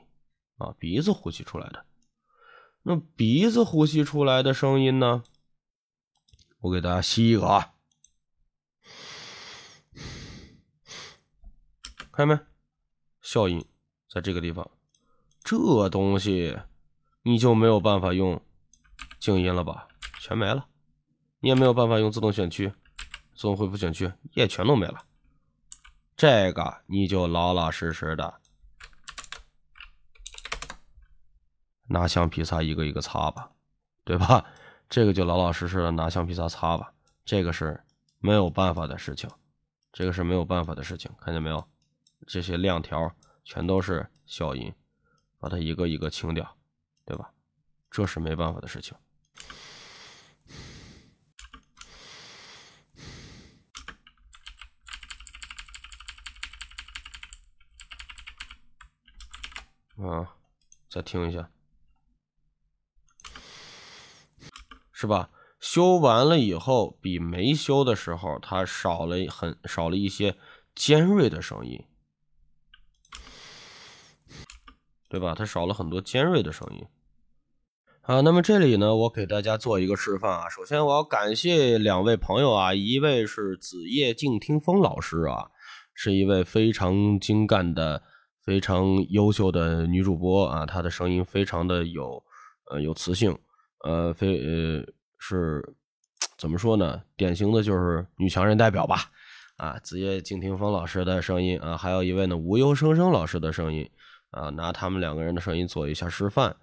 [0.57, 1.85] 啊，鼻子呼吸出来的。
[2.83, 5.23] 那鼻子呼吸出来的声音呢？
[6.59, 7.71] 我给大家吸一个啊。
[12.19, 12.43] 看见没？
[13.21, 13.65] 笑音
[14.10, 14.69] 在这个地方，
[15.41, 16.60] 这东西
[17.21, 18.41] 你就没有办法用
[19.21, 19.88] 静音了吧？
[20.19, 20.67] 全没了，
[21.39, 22.73] 你也没有办法用自动选区、
[23.36, 25.01] 自动恢复选区，也全都没了。
[26.17, 28.41] 这个你就老老实实的
[31.88, 33.49] 拿橡皮擦一个一个擦吧，
[34.03, 34.43] 对吧？
[34.89, 36.91] 这个就老老实实的拿橡皮擦擦吧。
[37.23, 37.82] 这个是
[38.19, 39.29] 没有办法的事情，
[39.93, 41.65] 这个是没有办法的事情，看见没有？
[42.27, 44.73] 这些亮条全都是消音，
[45.39, 46.58] 把它一个一个清掉，
[47.05, 47.34] 对吧？
[47.89, 48.95] 这是没办法的事情。
[59.97, 60.38] 啊，
[60.89, 61.51] 再听一下，
[64.93, 65.29] 是吧？
[65.60, 70.38] 修完了以后，比没修的时候，它少了很少了一些
[70.73, 71.86] 尖锐的声音。
[75.09, 75.33] 对吧？
[75.35, 76.85] 它少了很多尖锐的声音。
[78.01, 80.49] 好，那么这里呢，我给大家做一个示范啊。
[80.49, 85.49] 首先，我要感谢两位朋友啊，一位是子夜静听风老师啊，
[85.93, 88.01] 是一位非常精干的、
[88.41, 92.23] 非常优秀的女主播啊，她的声音非常的有
[92.71, 93.37] 呃有磁性，
[93.83, 94.83] 呃，非呃
[95.17, 95.75] 是
[96.37, 97.01] 怎么说呢？
[97.15, 99.11] 典型的就是女强人代表吧。
[99.57, 103.87] 啊，子夜静听风老师的声音啊，还有一位呢无忧生生老师的声音。
[104.31, 106.55] 啊，拿他们两个人的声音做一下示范。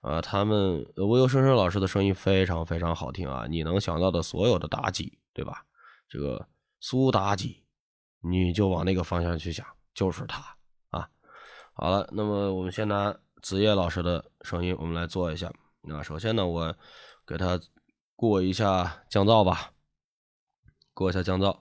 [0.00, 3.46] 啊，他们无忧生生老师的声音非常非常好听啊！
[3.48, 5.64] 你能想到的所有的妲己，对吧？
[6.06, 6.46] 这个
[6.78, 7.64] 苏妲己，
[8.20, 10.44] 你就往那个方向去想，就是他
[10.90, 11.08] 啊。
[11.72, 15.50] 好了，那么我们先拿子夜老师的声音，我们来做一下。
[15.80, 16.76] 那首先呢，我
[17.26, 17.58] 给他
[18.14, 19.70] 过一下降噪吧，
[20.92, 21.60] 过一下降噪。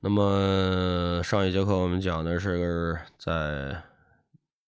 [0.00, 3.91] 那么上一节课我们讲的是在。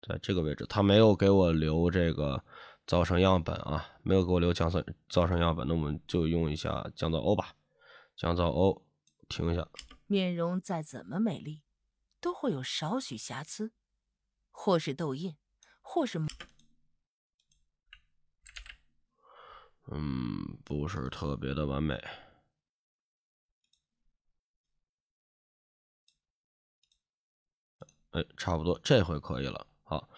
[0.06, 2.44] 在这个位置，他没有给我留这个
[2.86, 7.54] 噪声样本啊，没有给我留降噪噪声样本，那我们就用一下降噪 O 吧。
[8.14, 8.86] 降噪 O，
[9.28, 9.66] 停一下。
[10.06, 11.62] 面容再怎么美丽，
[12.20, 13.72] 都会有少许瑕疵，
[14.50, 15.36] 或是痘印，
[15.80, 16.20] 或是……
[19.90, 21.94] 嗯，不是特别的完美。
[28.10, 29.66] 哎，差不多，这回可以了。
[29.84, 30.08] 好，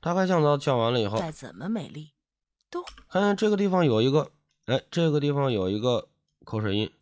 [0.00, 2.12] 大概降噪降完了以后，再怎么美丽，
[2.70, 4.30] 都看见这个地方有一个，
[4.66, 6.08] 哎，这个地方有一个
[6.44, 6.92] 口水音，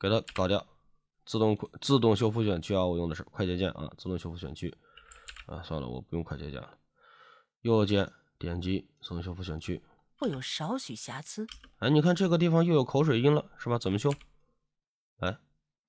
[0.00, 0.66] 给它搞掉。
[1.26, 4.76] 自动自动修复选区啊，我用的是快捷键啊，自动修复选区
[5.46, 6.78] 啊，算了，我不用快捷键了，
[7.62, 9.82] 右键点击自动修复选区，
[10.18, 11.46] 会有少许瑕疵。
[11.78, 13.78] 哎，你看这个地方又有口水音了，是吧？
[13.78, 14.12] 怎么修？
[15.16, 15.38] 来，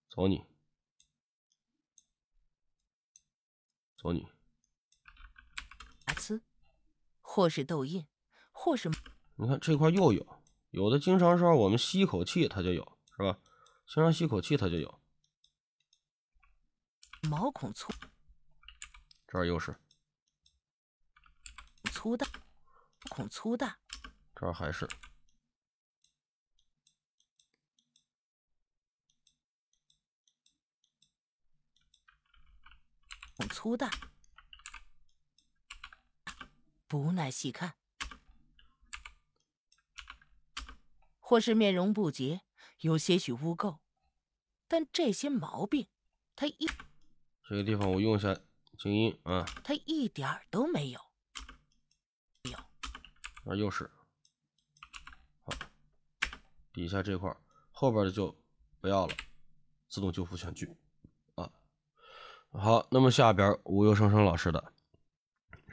[0.10, 0.42] 走你，
[3.98, 4.35] 走你。
[7.36, 8.08] 或是痘印，
[8.54, 8.90] 或是
[9.36, 13.38] 你看这块又有，有的经常时候我们吸一口气它就有，是吧？
[13.86, 15.02] 经常吸口气它就有。
[17.24, 17.92] 毛孔粗，
[19.28, 19.76] 这儿又是
[21.92, 22.26] 粗大，
[23.10, 23.78] 孔粗大，
[24.34, 24.88] 这儿还是
[33.36, 33.92] 孔粗大。
[36.88, 37.76] 不耐细看，
[41.20, 42.42] 或是面容不洁，
[42.82, 43.80] 有些许污垢，
[44.68, 45.88] 但这些毛病，
[46.36, 46.68] 他一
[47.48, 48.38] 这个地方我用一下
[48.78, 51.00] 静音啊，他一点都没有，
[52.44, 52.58] 没有，
[53.46, 53.90] 啊又是，
[55.44, 55.54] 好，
[56.72, 57.36] 底下这块
[57.72, 58.36] 后边的就
[58.80, 59.16] 不要了，
[59.90, 60.78] 自动修复全局。
[61.36, 61.52] 啊，
[62.52, 64.74] 好，那么下边无忧生生老师的。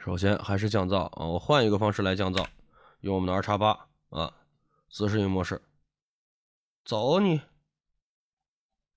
[0.03, 2.45] 首先还是降噪啊，我换一个方式来降噪，
[2.99, 4.33] 用我们的 R 叉八啊，
[4.89, 5.61] 自适应模式。
[6.83, 7.39] 走你，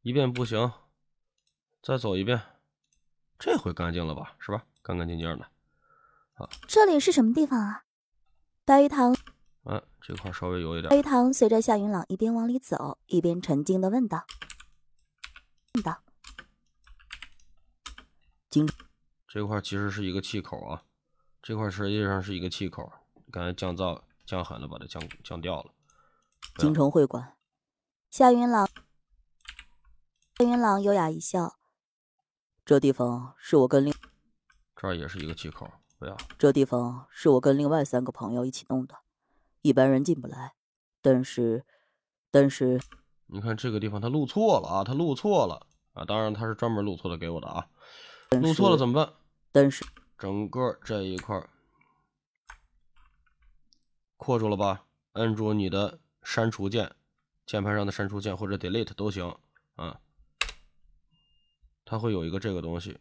[0.03, 0.73] 一遍不行，
[1.81, 2.43] 再走一遍，
[3.39, 4.35] 这回干净了吧？
[4.41, 4.67] 是吧？
[4.83, 5.45] 干干净净的。
[6.35, 7.85] 啊，这里是什么地方啊？
[8.65, 9.17] 白玉堂。
[9.63, 10.91] 嗯，这块稍微有一点。
[10.91, 14.27] 白鱼堂随着夏云朗一边往里走，一边沉静的问道
[15.75, 16.03] ：“问道，
[18.51, 18.69] 经
[19.29, 20.83] 这块其实是一个气口啊，
[21.47, 22.93] 这块实际上是一个气口，
[23.31, 25.71] 刚才降噪降狠了，把它降降掉了。
[26.59, 27.37] 京城会馆，
[28.11, 28.69] 夏云朗。”
[30.37, 31.55] 夏云朗优雅一笑
[32.67, 33.95] ：“这地方是我跟另……
[34.75, 35.71] 这儿也是一个气口，
[36.01, 36.17] 不要。
[36.37, 38.97] 这地方是我跟另外三个朋友一起弄的，
[39.63, 40.55] 一般人进不来。
[41.01, 41.65] 但是，
[42.33, 42.81] 但是……
[43.29, 44.83] 你看这个地方，他录错了啊！
[44.83, 46.05] 他录错了啊！
[46.05, 47.69] 当然他是专门录错的给我的啊！
[48.31, 49.13] 录错了怎么办？
[49.53, 49.87] 但是
[50.19, 51.47] 整个这一块
[54.17, 54.87] 扩住了吧？
[55.13, 56.95] 摁住你的删除键，
[57.45, 59.37] 键盘上的删除键或者 Delete 都行
[59.75, 60.01] 啊。”
[61.85, 62.99] 它会有一个这个东西，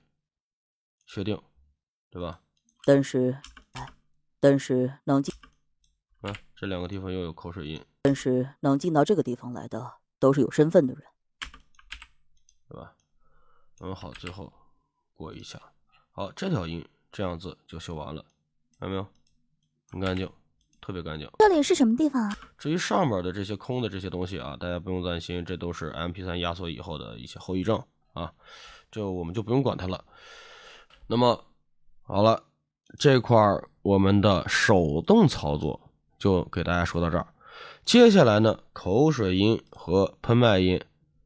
[1.07, 1.41] 确定，
[2.11, 2.41] 对吧？
[2.83, 3.35] 但是，
[4.39, 5.33] 但是能进，
[6.21, 7.83] 啊，这两个地方又有口水音。
[8.03, 11.03] 但是能进到这个地方来的都是有身份的人，
[12.67, 12.95] 对吧？
[13.79, 14.53] 嗯，好，最后
[15.13, 15.59] 过一下，
[16.11, 18.21] 好，这条音这样子就修完了，
[18.77, 19.07] 看到没有？
[19.89, 20.29] 很干净，
[20.81, 21.25] 特别干净。
[21.39, 22.37] 这里是什么地方啊？
[22.57, 28.33] 至于上面的这些空的这些东西啊，大家不用担心，这都是 MP3 压缩以后的一些后遗症啊。
[28.91, 30.03] 就我们就不用管它了。
[31.07, 31.41] 那么
[32.01, 32.43] 好了，
[32.99, 33.37] 这块
[33.81, 35.79] 我们的手动操作
[36.19, 37.25] 就给大家说到这儿。
[37.85, 40.81] 接下来呢，口水音和喷麦音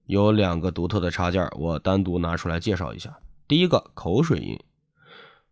[0.06, 3.18] 有两个独特的插件，我单独拿出来介绍一下。
[3.48, 4.60] 第一个口水音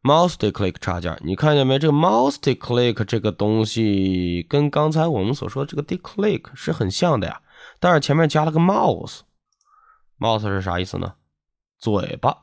[0.08, 1.78] ，mouse click 插件，你看见没？
[1.78, 7.42] 这个 mouse click 这个东西跟刚才我们所说这个 d click 是很像的呀，
[7.80, 9.20] 但是前面加了个 mouse。
[10.18, 11.14] mouse 是啥意思呢？
[11.78, 12.36] 嘴巴，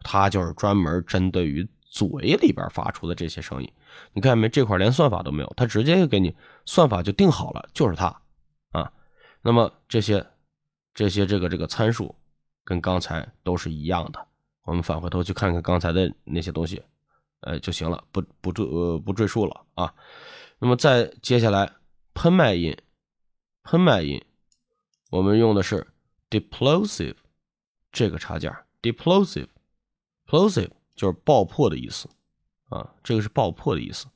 [0.00, 2.06] 它就是专门针对于嘴
[2.36, 3.72] 里边发出的这些声音。
[4.12, 4.48] 你看见没？
[4.48, 8.06] 这块连算法都没有，它直接就给你算法就定好了，就是它
[8.70, 8.92] 啊。
[9.42, 10.24] 那么这些
[10.94, 12.14] 这些这个这个参数
[12.64, 14.26] 跟刚才都是一样的。
[14.64, 16.82] 我们返回头去看看刚才的那些东西，
[17.46, 19.94] 呃就行了，不不赘呃不赘述了啊。
[20.58, 21.72] 那么再接下来
[22.12, 22.76] 喷麦音，
[23.62, 24.22] 喷麦音，
[25.10, 25.86] 我们用的是
[26.28, 27.14] deplosive
[27.92, 28.52] 这个插件。
[28.82, 32.08] Deplosive，plosive 就是爆破的意思
[32.68, 34.06] 啊，这个是爆破的意思。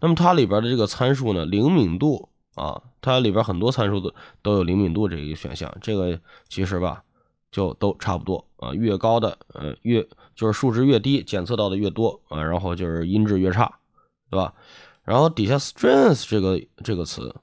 [0.00, 5.72] 那么它里边的这个参数呢，灵敏度啊，它里边很多参数都都有灵敏度这一个选项。
[5.80, 7.04] 这个其实吧，
[7.56, 13.78] 就都差不多啊，越高的呃越就是数值越低，检测到的越多啊，然后就是音质越差，
[14.28, 14.52] 对吧？
[15.04, 17.34] 然后底下 strength 这个这个词，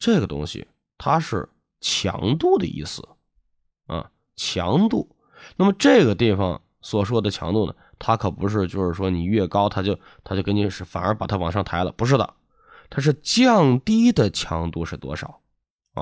[0.00, 0.66] 这个东西
[0.98, 1.48] 它是
[1.80, 3.08] 强度的意思
[3.86, 5.14] 啊，强度。
[5.56, 12.34] 那么这个地方所说的强度呢，它可不是就是说你越高，它就它就给你是反而把它往上抬了，不是的，
[12.90, 15.38] 它是降低的强度是多少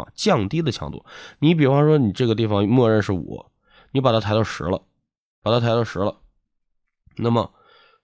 [0.03, 0.07] 啊？
[0.15, 1.05] 降低的强度，
[1.39, 3.45] 你比方说你这个地方默认是五，
[3.93, 4.83] 你把它抬到十了，
[5.41, 6.21] 把它抬到十了，
[7.17, 7.51] 那么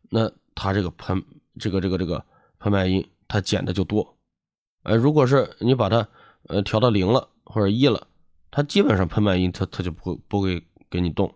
[0.09, 1.22] 那它这个喷
[1.59, 2.24] 这个这个这个
[2.59, 4.16] 喷麦音它减的就多，
[4.84, 6.09] 呃，如果是你把它
[6.45, 8.07] 呃调到零了或者一了，
[8.51, 10.66] 它基本上喷麦音它它就不会不会。
[10.93, 11.32] 给你动，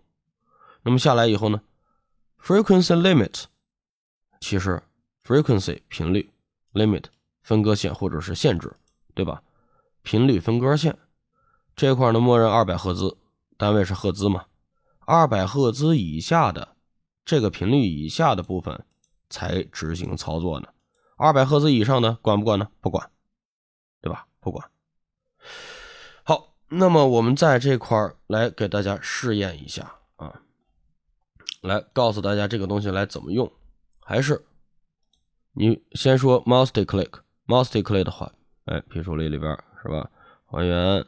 [0.82, 1.62] 那么下来以后呢
[2.42, 3.44] ？frequency limit，
[4.40, 4.82] 其实
[5.22, 6.28] frequency 频率
[6.72, 7.04] limit
[7.44, 8.74] 分割线或者是限制，
[9.14, 9.40] 对吧？
[10.04, 10.96] 频率分割线
[11.74, 13.16] 这块呢，默认二百赫兹，
[13.56, 14.44] 单位是赫兹嘛？
[15.00, 16.76] 二百赫兹以下的
[17.24, 18.84] 这个频率以下的部分
[19.28, 20.68] 才执行操作呢。
[21.16, 22.68] 二百赫兹以上呢，管不管呢？
[22.80, 23.10] 不管，
[24.00, 24.26] 对吧？
[24.40, 24.70] 不管。
[26.22, 30.42] 好那么我们在这块来给大家试验一下啊，
[31.60, 33.50] 来告诉大家这个东西来怎么用。
[34.00, 34.44] 还是
[35.52, 38.32] 你先说 mouse click，mouse click 的话，
[38.66, 40.10] 哎，批处理里边是吧？
[40.46, 41.06] 还原，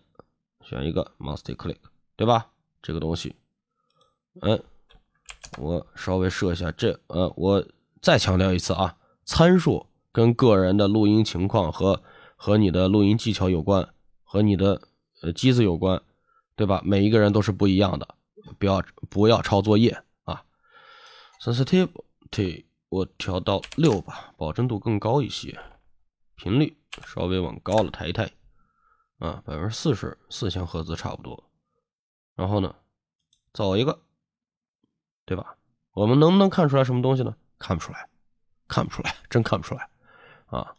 [0.61, 1.79] 选一个 mouse click，
[2.15, 2.47] 对吧？
[2.81, 3.35] 这个东西，
[4.43, 4.63] 嗯，
[5.59, 7.67] 我稍微设一下这，呃，我
[8.01, 12.01] 再强调一次啊，参数跟个人的录音情况和
[12.37, 13.89] 和你的录音技巧有关，
[14.23, 14.89] 和你的。
[15.23, 16.03] 呃，机子有关，
[16.57, 16.83] 对吧？
[16.85, 18.07] 每一个人都是不一样的，
[18.59, 20.45] 不要不要抄作业啊。
[21.41, 25.59] Sensitivity 我调到六吧，保真度更高一些。
[26.35, 28.31] 频率稍微往高了抬一抬，
[29.19, 31.45] 啊，百分之四十四千赫兹差不多。
[32.35, 32.75] 然后呢，
[33.53, 34.03] 走一个，
[35.25, 35.57] 对吧？
[35.93, 37.35] 我们能不能看出来什么东西呢？
[37.59, 38.09] 看不出来，
[38.69, 39.89] 看不出来，真看不出来
[40.47, 40.77] 啊。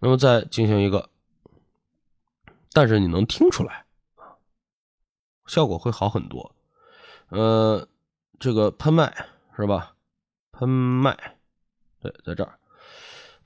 [0.00, 1.10] 那么再进行一个。
[2.72, 4.36] 但是你能听出来啊，
[5.46, 6.54] 效果会好很多。
[7.28, 7.88] 呃，
[8.38, 9.94] 这个喷麦是吧？
[10.52, 11.38] 喷麦，
[12.00, 12.58] 对，在这儿，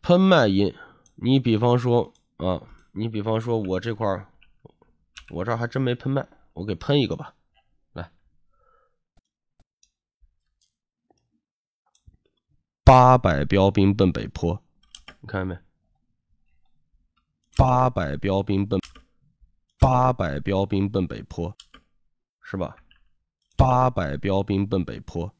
[0.01, 0.75] 喷麦音。
[1.15, 2.63] 你比方说啊，
[2.95, 4.29] 你比方说我这块儿，
[5.31, 7.35] 我这还真没喷麦，我给喷一个吧。
[7.93, 8.13] 来，
[12.85, 14.63] 八百标兵奔北坡，
[15.21, 15.59] 你看见没？
[17.57, 18.79] 八百标兵奔，
[19.79, 21.57] 八百标兵奔北坡，
[22.43, 22.77] 是吧？
[23.57, 25.35] 八百标兵奔北坡，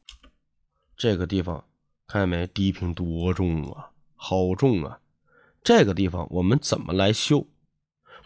[0.97, 1.63] 这个地方
[2.07, 2.47] 看见没？
[2.47, 4.99] 低频多重啊，好重啊！
[5.63, 7.47] 这个地方我们怎么来修？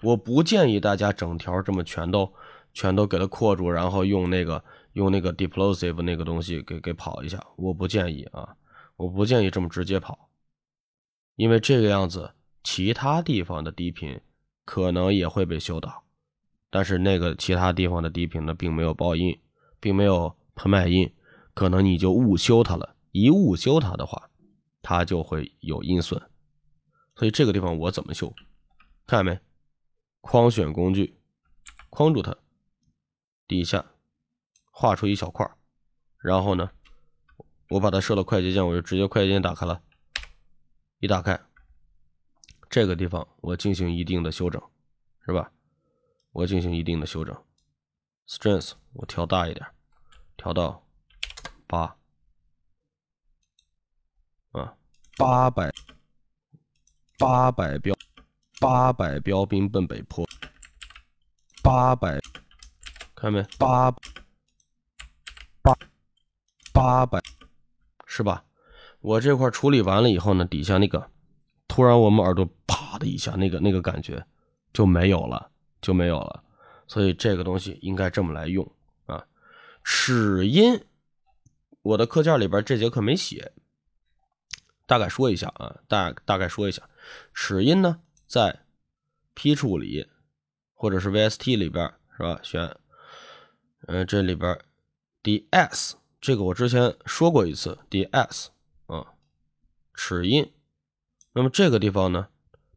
[0.02, 2.34] 我不建议大家整条这么全都
[2.74, 4.64] 全都给它扩住，然后用那个
[4.94, 7.42] 用那个 deplosive 那个东西给给跑一下。
[7.56, 8.56] 我不建议啊，
[8.96, 10.30] 我不建议这么直接跑，
[11.36, 12.32] 因为这个样子
[12.64, 14.20] 其他地方的低频
[14.66, 16.04] 可能也会被修到，
[16.70, 19.40] 但是那个其他地方的低频呢，并没有爆音。
[19.80, 21.14] 并没有喷麦音，
[21.54, 22.96] 可能你就误修它了。
[23.12, 24.28] 一误修它的话，
[24.82, 26.20] 它就会有音损。
[27.18, 28.32] 所以这个地方我怎么修？
[29.08, 29.42] 看见没？
[30.22, 31.20] 框选工具，
[31.90, 32.38] 框住它，
[33.48, 33.84] 底下
[34.72, 35.50] 画出一小块
[36.18, 36.70] 然后呢，
[37.70, 39.82] 我把它设了快捷键，我就直接快捷键打开了。
[41.00, 41.40] 一打开，
[42.70, 44.62] 这个地方我进行一定的修整，
[45.26, 45.52] 是吧？
[46.34, 47.36] 我进行一定的修整。
[48.28, 49.66] Strength 我调大一点，
[50.36, 50.86] 调到
[51.66, 51.98] 八
[54.52, 54.78] 啊，
[55.18, 55.74] 八百
[57.18, 57.96] 八百标
[58.60, 60.24] 八百标兵奔北坡，
[61.64, 62.20] 八百
[63.16, 63.44] 看没？
[63.58, 63.92] 八
[65.64, 65.74] 八
[66.72, 67.20] 八百
[68.06, 68.44] 是吧？
[69.00, 71.10] 我这块处理完了以后呢，底下那个
[71.68, 74.24] 突然我们耳朵啪的一下，那个那个感觉
[74.72, 75.50] 就没有了，
[75.82, 76.44] 就没有了。
[76.88, 78.72] 所以这个东西应该这么来用
[79.08, 79.26] 啊，
[79.84, 80.80] 齿音，
[81.82, 83.52] 我的课件里边这节课没写，
[84.88, 86.82] 大概说一下啊，大大概说一下，
[87.34, 88.62] 齿音呢在
[89.36, 90.08] P 处理
[90.74, 92.40] 或者是 VST 里边是吧？
[92.42, 92.76] 选，
[93.88, 94.58] 嗯，这里边
[95.22, 98.48] DS 这个我之前说过一次 DS
[98.88, 99.14] 啊，
[99.94, 100.52] 齿音，
[101.34, 102.30] 那么这个地方呢？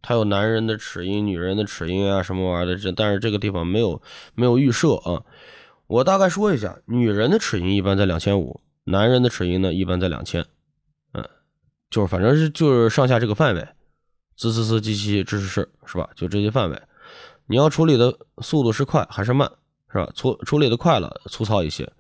[0.03, 2.77] 它有男人的齿音、女人的齿音啊，什么玩意儿的？
[2.77, 4.03] 这但是这个地方没有
[4.35, 5.25] 没有预设啊。
[5.87, 10.47] 我大概说一下，女人的齿音一般在两千五，男人的齿音呢一般在两千。
[11.91, 13.69] 就是反正是就是上下这个范围，
[14.37, 16.09] 滋滋滋、叽叽、吱吱吱，是吧？
[16.15, 16.81] 就这些范围。
[17.47, 19.51] 你要处理的速度是快还是慢，
[19.93, 20.09] 是吧？
[20.15, 21.93] 处处理的快了，粗糙一些。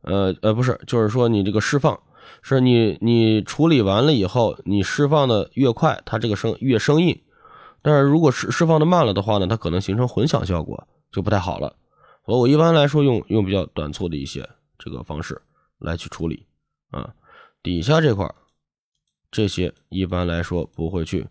[0.00, 1.98] 呃呃，不是，就是说你这个释放，
[2.42, 7.20] 是你你处理完了以后，你释放的越快，它这个声越生硬。
[7.82, 11.76] 但是如果释释放的慢了的话呢，它可能形成混响效果就不太好了。
[12.24, 15.40] 所以我一般来说用用比较短促的一些这个方式
[15.78, 16.46] 来去处理
[16.90, 17.12] 啊。
[17.62, 18.26] 底下这块
[19.34, 21.26] 这些一般来说不会去，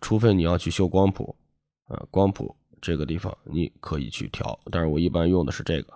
[0.00, 1.34] 除非你要去修光谱
[1.88, 4.56] 啊，光谱这个地方你可以去调。
[4.70, 5.92] 但是我一般用的是这个，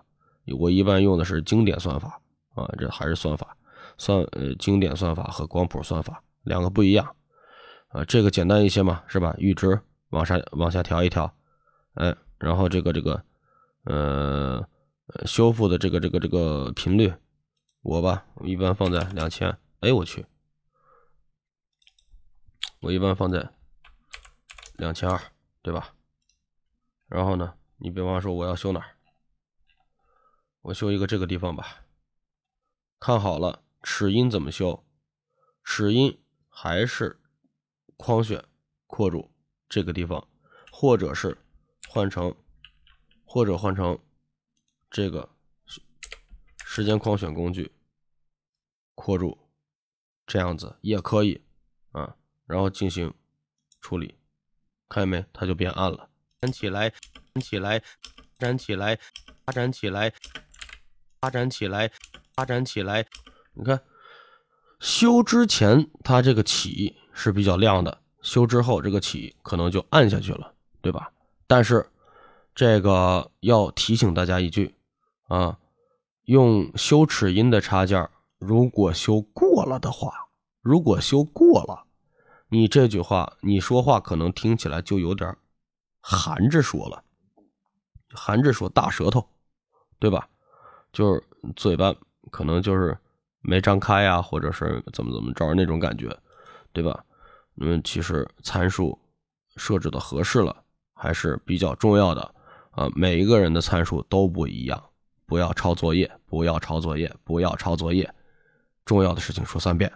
[0.58, 2.20] 我一般用的是经典算法
[2.56, 3.56] 啊，这还是算法
[3.96, 7.14] 算呃经典算法和光谱算法两个不一样。
[7.90, 9.32] 啊，这个简单一些嘛，是吧？
[9.38, 11.32] 阈值往下往下调一调，
[11.94, 13.22] 哎，然后这个这个，
[13.84, 14.68] 呃，
[15.26, 17.12] 修复的这个这个这个频率，
[17.82, 19.56] 我吧，我一般放在两千。
[19.80, 20.26] 哎，我去，
[22.80, 23.54] 我一般放在
[24.76, 25.94] 两千二，对吧？
[27.06, 28.96] 然后呢，你比方说我要修哪儿，
[30.62, 31.86] 我修一个这个地方吧。
[32.98, 34.84] 看好了，齿音怎么修？
[35.64, 37.16] 齿音还是。
[38.02, 38.42] 框选
[38.86, 39.30] 扩住
[39.68, 40.26] 这个地方，
[40.72, 41.36] 或者是
[41.86, 42.34] 换成，
[43.26, 43.98] 或者换成
[44.90, 45.36] 这个
[46.64, 47.70] 时间框选工具
[48.94, 49.36] 扩住，
[50.26, 51.44] 这样子也可以
[51.92, 52.16] 啊。
[52.50, 53.12] 然后进行
[53.80, 54.14] 处理，
[54.88, 55.24] 看见没？
[55.32, 56.08] 它就变暗了。
[56.40, 56.90] 展起来，
[57.34, 57.82] 展起来，
[58.38, 58.98] 展起来，
[59.44, 60.12] 发展起来，
[61.20, 61.90] 发展起来，
[62.34, 63.06] 发展起来。
[63.54, 63.80] 你看，
[64.78, 66.96] 修之前它这个起。
[67.12, 71.12] 是比较亮的，修之后这个起可能就暗下去了，对吧？
[71.46, 71.86] 但是
[72.54, 74.74] 这个要提醒大家一句
[75.28, 75.58] 啊，
[76.24, 80.30] 用修齿音的插件，如果修过了的话，
[80.62, 81.84] 如果修过了，
[82.50, 85.34] 你这句话你说话可能听起来就有点
[86.00, 87.02] 含着说了，
[88.12, 89.26] 含着说大舌头，
[89.98, 90.28] 对吧？
[90.92, 91.22] 就是
[91.54, 91.94] 嘴巴
[92.32, 92.98] 可能就是
[93.40, 96.14] 没张开呀，或者是怎么怎么着那种感觉，
[96.72, 97.04] 对吧？
[97.60, 98.98] 嗯，其实参数
[99.56, 102.34] 设置的合适了还是比较重要的
[102.72, 102.88] 啊。
[102.96, 104.82] 每一个人的参数都不一样，
[105.26, 108.12] 不要抄作业，不要抄作业，不要抄作业。
[108.84, 109.92] 重要的事情说三遍。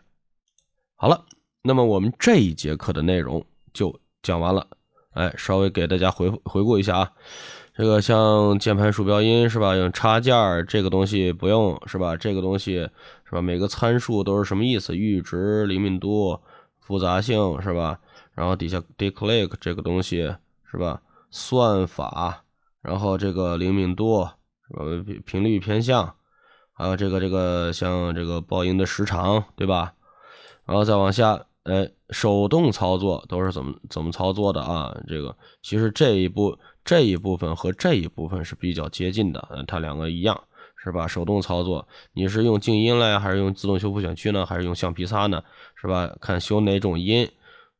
[0.94, 1.26] 好了，
[1.66, 3.42] 那么我们这一节课的内容
[3.72, 4.66] 就讲完了。
[5.14, 7.10] 哎，稍微给大家回回顾一下啊。
[7.72, 9.74] 这个像键盘、鼠标音是吧？
[9.74, 12.14] 用插件儿这个东西不用是吧？
[12.18, 12.90] 这个东西
[13.24, 13.40] 是吧？
[13.40, 14.92] 每个参数都是什么意思？
[14.92, 16.38] 阈值、灵敏度、
[16.80, 17.98] 复杂性是吧？
[18.34, 20.34] 然后底下 declick 这个东西
[20.70, 21.00] 是吧？
[21.30, 22.44] 算法，
[22.82, 24.28] 然后这个灵敏度
[24.68, 24.84] 是吧？
[25.24, 26.14] 频率偏向，
[26.74, 29.94] 还有这个这个像这个报音的时长对吧？
[30.66, 34.96] 然后再往下，呃，手动操作都是怎么怎么操作的啊？
[35.08, 36.58] 这个其实这一部。
[36.86, 40.38] 这一部分和这一部分是比较接近的，呃它两个一样，
[40.76, 41.06] 是吧？
[41.06, 44.44] 手动操作，你是用静音了呀，还是用自动修复选区呢？
[44.44, 45.42] 还是用橡皮擦呢？
[45.76, 46.14] 是吧？
[46.20, 47.26] 看修哪种音，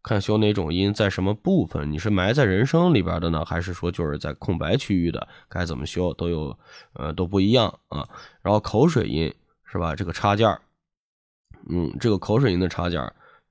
[0.03, 1.93] 看修哪种音在什么部分？
[1.93, 5.29] 你是埋在人声里边的呢，还是说就是在空白区域的？
[5.51, 6.59] 该怎么修都有，
[6.95, 8.09] 呃，都不一样啊。
[8.41, 9.31] 然后口水音
[9.71, 9.95] 是吧？
[9.95, 10.49] 这个插件
[11.69, 13.03] 嗯，这个口水音的插件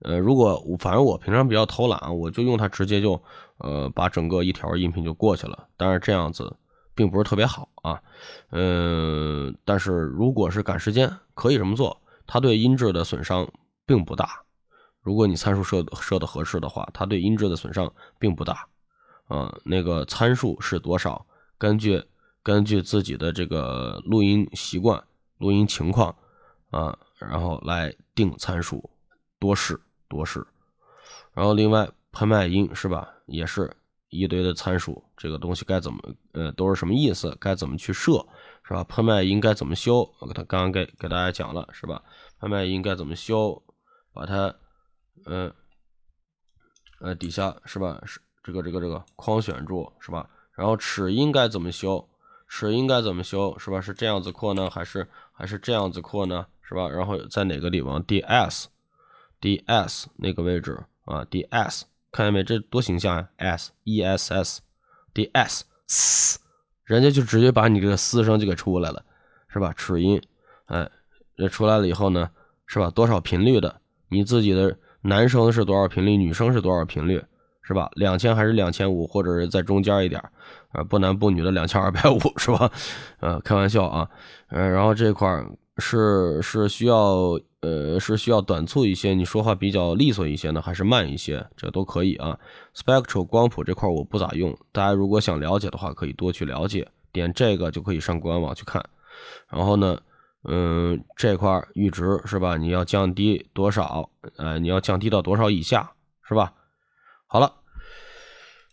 [0.04, 3.22] 呃，如果反正我平常比较偷懒，我就用它直接就。
[3.60, 6.54] 呃，把整个一条音频就过去了，当然这样子
[6.94, 8.02] 并不是特别好啊。
[8.50, 13.48] 嗯，但是如果是赶时间，可以这么做，它对音质的损伤
[13.86, 14.44] 并不大。
[15.02, 17.90] 如果你参数设设的合适的话，它对音质的损伤
[18.20, 18.68] 并不大。
[19.28, 21.26] 啊，那个参数是多少？
[21.58, 22.04] 根据
[22.42, 25.02] 根据自己的这个录音习惯、
[25.38, 26.14] 录音情况
[26.72, 28.90] 啊，然后来定参数，
[29.40, 29.80] 多试
[30.14, 30.46] 多式。
[31.34, 33.10] 然后另外喷麦音是吧？
[33.26, 33.76] 也是
[34.10, 36.00] 一堆的参数，这个东西该怎么
[36.34, 37.36] 呃都是什么意思？
[37.40, 38.24] 该怎么去设
[38.64, 38.84] 是吧？
[38.84, 40.08] 喷麦应该怎么修？
[40.20, 42.04] 我给他刚刚给给大家讲了是吧？
[42.40, 43.60] 喷麦应该怎么修？
[44.14, 44.54] 把它
[45.26, 45.52] 嗯
[47.02, 48.00] 呃底下是吧？
[48.06, 50.30] 是这个这个这个框选住是吧？
[50.54, 52.08] 然后齿音该怎么修？
[52.48, 53.82] 齿音该怎么修是吧？
[53.82, 56.46] 是这样子扩呢，还是还是这样子扩呢？
[56.62, 56.88] 是吧？
[56.88, 58.70] 然后在哪个地方？D S
[59.44, 61.84] D S 那个位置啊？D S。
[62.14, 62.42] 看见没？
[62.46, 64.62] 这多形象啊！s e s s
[65.14, 66.40] d s s，
[66.86, 69.04] 人家就直接把你这个嘶声就给出来了，
[69.50, 69.74] 是吧？
[69.76, 70.22] 齿音，
[70.68, 70.90] 哎，
[71.36, 72.30] 这出来了以后呢，
[72.68, 72.90] 是吧？
[72.92, 73.82] 多少频率的？
[74.08, 76.16] 你自己的男生是多少频率？
[76.16, 77.22] 女生是多少频率？
[77.64, 77.90] 是吧？
[77.96, 79.06] 两千还是两千五？
[79.06, 80.22] 或者是在中间一点
[80.72, 80.82] 啊？
[80.84, 82.72] 不男不女的两千二百五，是吧？
[83.20, 84.10] 呃，开玩笑啊，
[84.48, 85.44] 呃，然后这块
[85.78, 87.40] 是是需要。
[87.64, 91.48] 呃，是需要短促一些，你说话比较利索一些呢，还是慢一些？
[91.56, 92.38] 这都可以啊。
[92.76, 96.86] Spectral 光谱这块我不咋用，大家如果想了解的话，可以多去了解。
[97.14, 98.84] 点这个就可以上官网去看。
[99.48, 99.98] 然后呢，
[100.44, 102.58] 嗯，这块阈值是吧？
[102.58, 104.10] 你要降低多少？
[104.36, 105.94] 呃，你要降低到多少以下
[106.28, 106.52] 是吧？
[107.28, 107.54] 好了，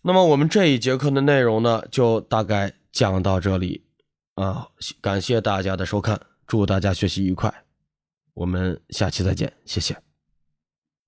[0.03, 3.85] 那么我们这一节课的内容呢，就大概讲到这里
[4.35, 4.67] 啊。
[5.01, 6.21] 感谢大家的收看，
[6.51, 7.65] 祝大家学习愉快。
[8.35, 10.10] 我们下期再见，谢谢。